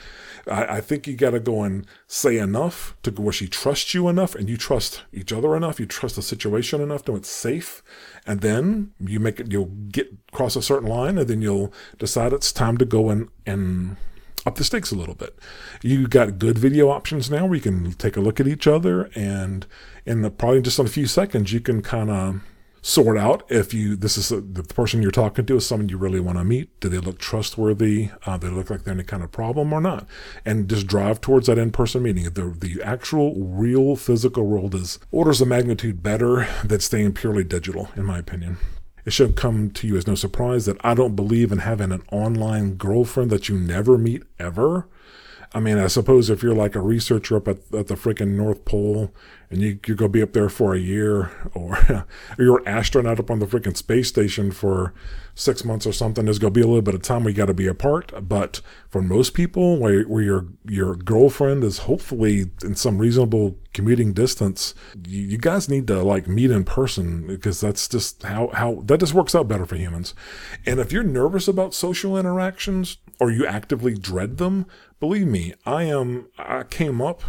I, 0.48 0.78
I 0.78 0.82
think 0.82 1.08
you 1.08 1.16
got 1.16 1.32
to 1.32 1.40
go 1.40 1.64
and 1.64 1.88
say 2.08 2.38
enough 2.38 2.96
to 3.04 3.12
where 3.12 3.34
she 3.34 3.48
trusts 3.48 3.94
you 3.94 4.08
enough 4.08 4.36
and 4.36 4.50
you 4.50 4.58
trust 4.58 5.04
each 5.14 5.32
other 5.32 5.56
enough. 5.56 5.80
You 5.80 5.86
trust 5.86 6.16
the 6.16 6.22
situation 6.22 6.82
enough 6.82 7.06
to 7.06 7.16
it's 7.16 7.30
safe. 7.30 7.82
And 8.26 8.42
then 8.42 8.92
you 9.00 9.20
make 9.20 9.40
it, 9.40 9.52
you'll 9.52 9.72
get 9.90 10.32
cross 10.32 10.56
a 10.56 10.62
certain 10.62 10.90
line 10.90 11.18
and 11.18 11.28
then 11.28 11.42
you'll 11.42 11.74
decide 11.98 12.34
it's 12.34 12.52
time 12.52 12.78
to 12.78 12.86
go 12.86 13.10
and, 13.10 13.30
and 13.46 13.98
up 14.46 14.56
the 14.56 14.64
stakes 14.64 14.92
a 14.92 14.96
little 14.96 15.16
bit. 15.16 15.38
You 15.82 16.08
got 16.08 16.38
good 16.38 16.58
video 16.58 16.90
options 16.90 17.32
now 17.32 17.46
where 17.46 17.56
you 17.56 17.62
can 17.62 17.94
take 17.94 18.18
a 18.18 18.22
look 18.22 18.40
at 18.40 18.48
each 18.48 18.68
other 18.68 19.10
and 19.16 19.66
in 20.06 20.22
the, 20.22 20.30
probably 20.30 20.62
just 20.62 20.80
in 20.80 20.86
a 20.86 20.90
few 20.90 21.08
seconds, 21.08 21.52
you 21.52 21.60
can 21.60 21.82
kind 21.82 22.12
of 22.12 22.42
sort 22.86 23.18
out 23.18 23.42
if 23.50 23.74
you 23.74 23.96
this 23.96 24.16
is 24.16 24.32
a, 24.32 24.40
the 24.40 24.62
person 24.62 25.02
you're 25.02 25.10
talking 25.10 25.44
to 25.44 25.56
is 25.56 25.66
someone 25.66 25.90
you 25.90 25.98
really 25.98 26.20
want 26.20 26.38
to 26.38 26.44
meet. 26.44 26.80
Do 26.80 26.88
they 26.88 27.00
look 27.00 27.18
trustworthy? 27.18 28.12
Uh, 28.28 28.38
they 28.38 28.48
look 28.48 28.70
like 28.70 28.84
they're 28.84 28.94
any 28.94 29.04
kind 29.04 29.24
of 29.24 29.32
problem 29.32 29.74
or 29.74 29.82
not? 29.82 30.06
And 30.46 30.70
just 30.70 30.86
drive 30.86 31.20
towards 31.20 31.48
that 31.48 31.58
in-person 31.58 32.04
meeting. 32.04 32.26
The 32.26 32.56
the 32.56 32.84
actual 32.84 33.34
real 33.44 33.96
physical 33.96 34.46
world 34.46 34.76
is 34.76 35.00
orders 35.12 35.42
of 35.42 35.48
magnitude 35.48 36.04
better 36.04 36.48
than 36.64 36.80
staying 36.80 37.14
purely 37.14 37.44
digital, 37.44 37.90
in 37.96 38.06
my 38.06 38.20
opinion. 38.20 38.58
It 39.04 39.14
should 39.14 39.36
come 39.36 39.72
to 39.72 39.88
you 39.88 39.98
as 39.98 40.06
no 40.06 40.14
surprise 40.14 40.68
that 40.68 40.78
I 40.84 40.94
don't 40.94 41.16
believe 41.16 41.52
in 41.52 41.60
having 41.60 41.92
an 41.92 42.04
online 42.12 42.76
girlfriend 42.76 43.32
that 43.32 43.50
you 43.50 43.58
never 43.58 43.98
meet 43.98 44.24
ever. 44.38 44.88
I 45.54 45.60
mean, 45.60 45.78
I 45.78 45.88
suppose 45.88 46.30
if 46.30 46.44
you're 46.44 46.54
like 46.54 46.76
a 46.76 46.82
researcher 46.82 47.38
up 47.38 47.48
at, 47.48 47.58
at 47.74 47.88
the 47.88 47.96
freaking 47.96 48.36
North 48.36 48.66
Pole 48.66 49.14
and 49.56 49.64
you, 49.64 49.80
you're 49.88 49.96
going 49.96 50.12
to 50.12 50.18
be 50.18 50.22
up 50.22 50.34
there 50.34 50.50
for 50.50 50.76
a 50.76 50.80
year 50.80 51.32
or, 51.54 51.78
or 52.38 52.44
you're 52.44 52.60
an 52.60 52.68
astronaut 52.68 53.20
up 53.20 53.32
on 53.32 53.40
the 53.40 53.46
freaking 53.46 53.76
space 53.76 54.10
station 54.10 54.52
for 54.52 54.94
six 55.34 55.64
months 55.64 55.88
or 55.88 55.94
something, 55.94 56.26
there's 56.26 56.40
going 56.40 56.54
to 56.54 56.58
be 56.58 56.64
a 56.64 56.68
little 56.68 56.82
bit 56.82 56.94
of 56.94 57.02
time 57.02 57.24
you 57.24 57.32
got 57.32 57.46
to 57.46 57.54
be 57.54 57.68
apart. 57.68 58.12
But 58.28 58.60
for 58.90 59.02
most 59.02 59.34
people, 59.34 59.80
where, 59.80 60.04
where 60.04 60.24
your, 60.24 60.48
your 60.66 60.96
girlfriend 60.96 61.64
is 61.64 61.80
hopefully 61.80 62.52
in 62.64 62.76
some 62.76 62.98
reasonable 62.98 63.58
commuting 63.74 64.12
distance, 64.12 64.76
you, 65.08 65.22
you 65.22 65.38
guys 65.38 65.70
need 65.70 65.88
to 65.88 66.04
like 66.04 66.28
meet 66.28 66.52
in 66.52 66.66
person 66.66 67.26
because 67.26 67.62
that's 67.62 67.88
just 67.88 68.24
how, 68.24 68.50
how 68.54 68.82
that 68.86 69.00
just 69.00 69.14
works 69.14 69.34
out 69.34 69.48
better 69.48 69.66
for 69.66 69.78
humans. 69.78 70.14
And 70.66 70.82
if 70.82 70.92
you're 70.92 71.04
nervous 71.04 71.48
about 71.48 71.74
social 71.74 72.18
interactions 72.18 72.98
or 73.22 73.32
you 73.32 73.46
actively 73.46 73.94
dread 73.94 74.36
them, 74.38 74.66
believe 75.00 75.28
me, 75.28 75.54
I 75.66 75.84
am, 75.84 76.28
I 76.38 76.64
came 76.64 77.02
up 77.02 77.24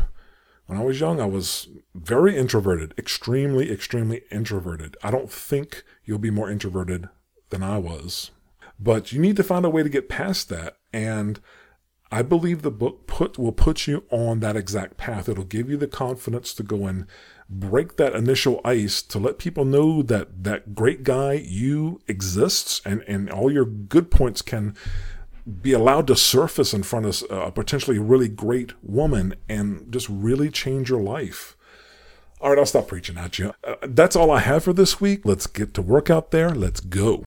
when 0.67 0.79
I 0.79 0.85
was 0.85 1.01
young, 1.01 1.21
I 1.21 1.27
was 1.27 1.69
very 1.95 2.37
introverted, 2.37 2.93
extremely, 2.99 3.71
extremely 3.71 4.23
introverted. 4.31 4.97
I 5.03 5.11
don't 5.11 5.31
think 5.31 5.85
you'll 6.05 6.19
be 6.19 6.31
more 6.31 6.51
introverted 6.51 7.09
than 7.51 7.63
I 7.63 7.79
was. 7.79 8.33
But 8.79 9.13
you 9.13 9.21
need 9.21 9.37
to 9.37 9.45
find 9.45 9.65
a 9.65 9.71
way 9.71 9.83
to 9.83 9.89
get 9.89 10.09
past 10.09 10.49
that. 10.49 10.77
And 10.93 11.41
I 12.11 12.23
believe 12.23 12.63
the 12.63 12.71
book 12.71 13.07
put 13.07 13.39
will 13.39 13.53
put 13.53 13.87
you 13.87 14.05
on 14.11 14.41
that 14.41 14.57
exact 14.57 14.97
path. 14.97 15.29
It'll 15.29 15.45
give 15.45 15.71
you 15.71 15.77
the 15.77 15.87
confidence 15.87 16.53
to 16.55 16.63
go 16.63 16.87
and 16.87 17.07
break 17.49 17.97
that 17.97 18.15
initial 18.15 18.61
ice 18.65 19.03
to 19.03 19.19
let 19.19 19.39
people 19.39 19.65
know 19.65 20.03
that 20.03 20.45
that 20.45 20.75
great 20.75 21.05
guy 21.05 21.35
you 21.35 22.01
exists 22.09 22.81
and, 22.85 23.03
and 23.07 23.31
all 23.31 23.53
your 23.53 23.65
good 23.65 24.11
points 24.11 24.43
can 24.43 24.77
be 25.47 25.73
allowed 25.73 26.07
to 26.09 26.17
surface 26.17 26.75
in 26.75 26.83
front 26.83 27.07
of 27.07 27.23
a 27.31 27.53
potentially 27.53 27.99
really 27.99 28.29
great 28.29 28.73
woman 28.83 29.35
and 29.49 29.93
just 29.93 30.09
really 30.09 30.51
change 30.51 30.91
your 30.91 31.01
life. 31.01 31.57
All 32.41 32.51
right, 32.51 32.59
I'll 32.59 32.67
stop 32.67 32.89
preaching 32.89 33.17
at 33.17 33.39
you. 33.39 33.55
Uh, 33.65 33.77
that's 33.83 34.17
all 34.17 34.31
I 34.31 34.41
have 34.41 34.65
for 34.65 34.73
this 34.73 35.01
week. 35.01 35.23
Let's 35.25 35.47
get 35.47 35.73
to 35.75 35.83
work 35.83 36.11
out 36.11 36.33
there. 36.33 36.51
Let's 36.51 36.81
go. 36.81 37.25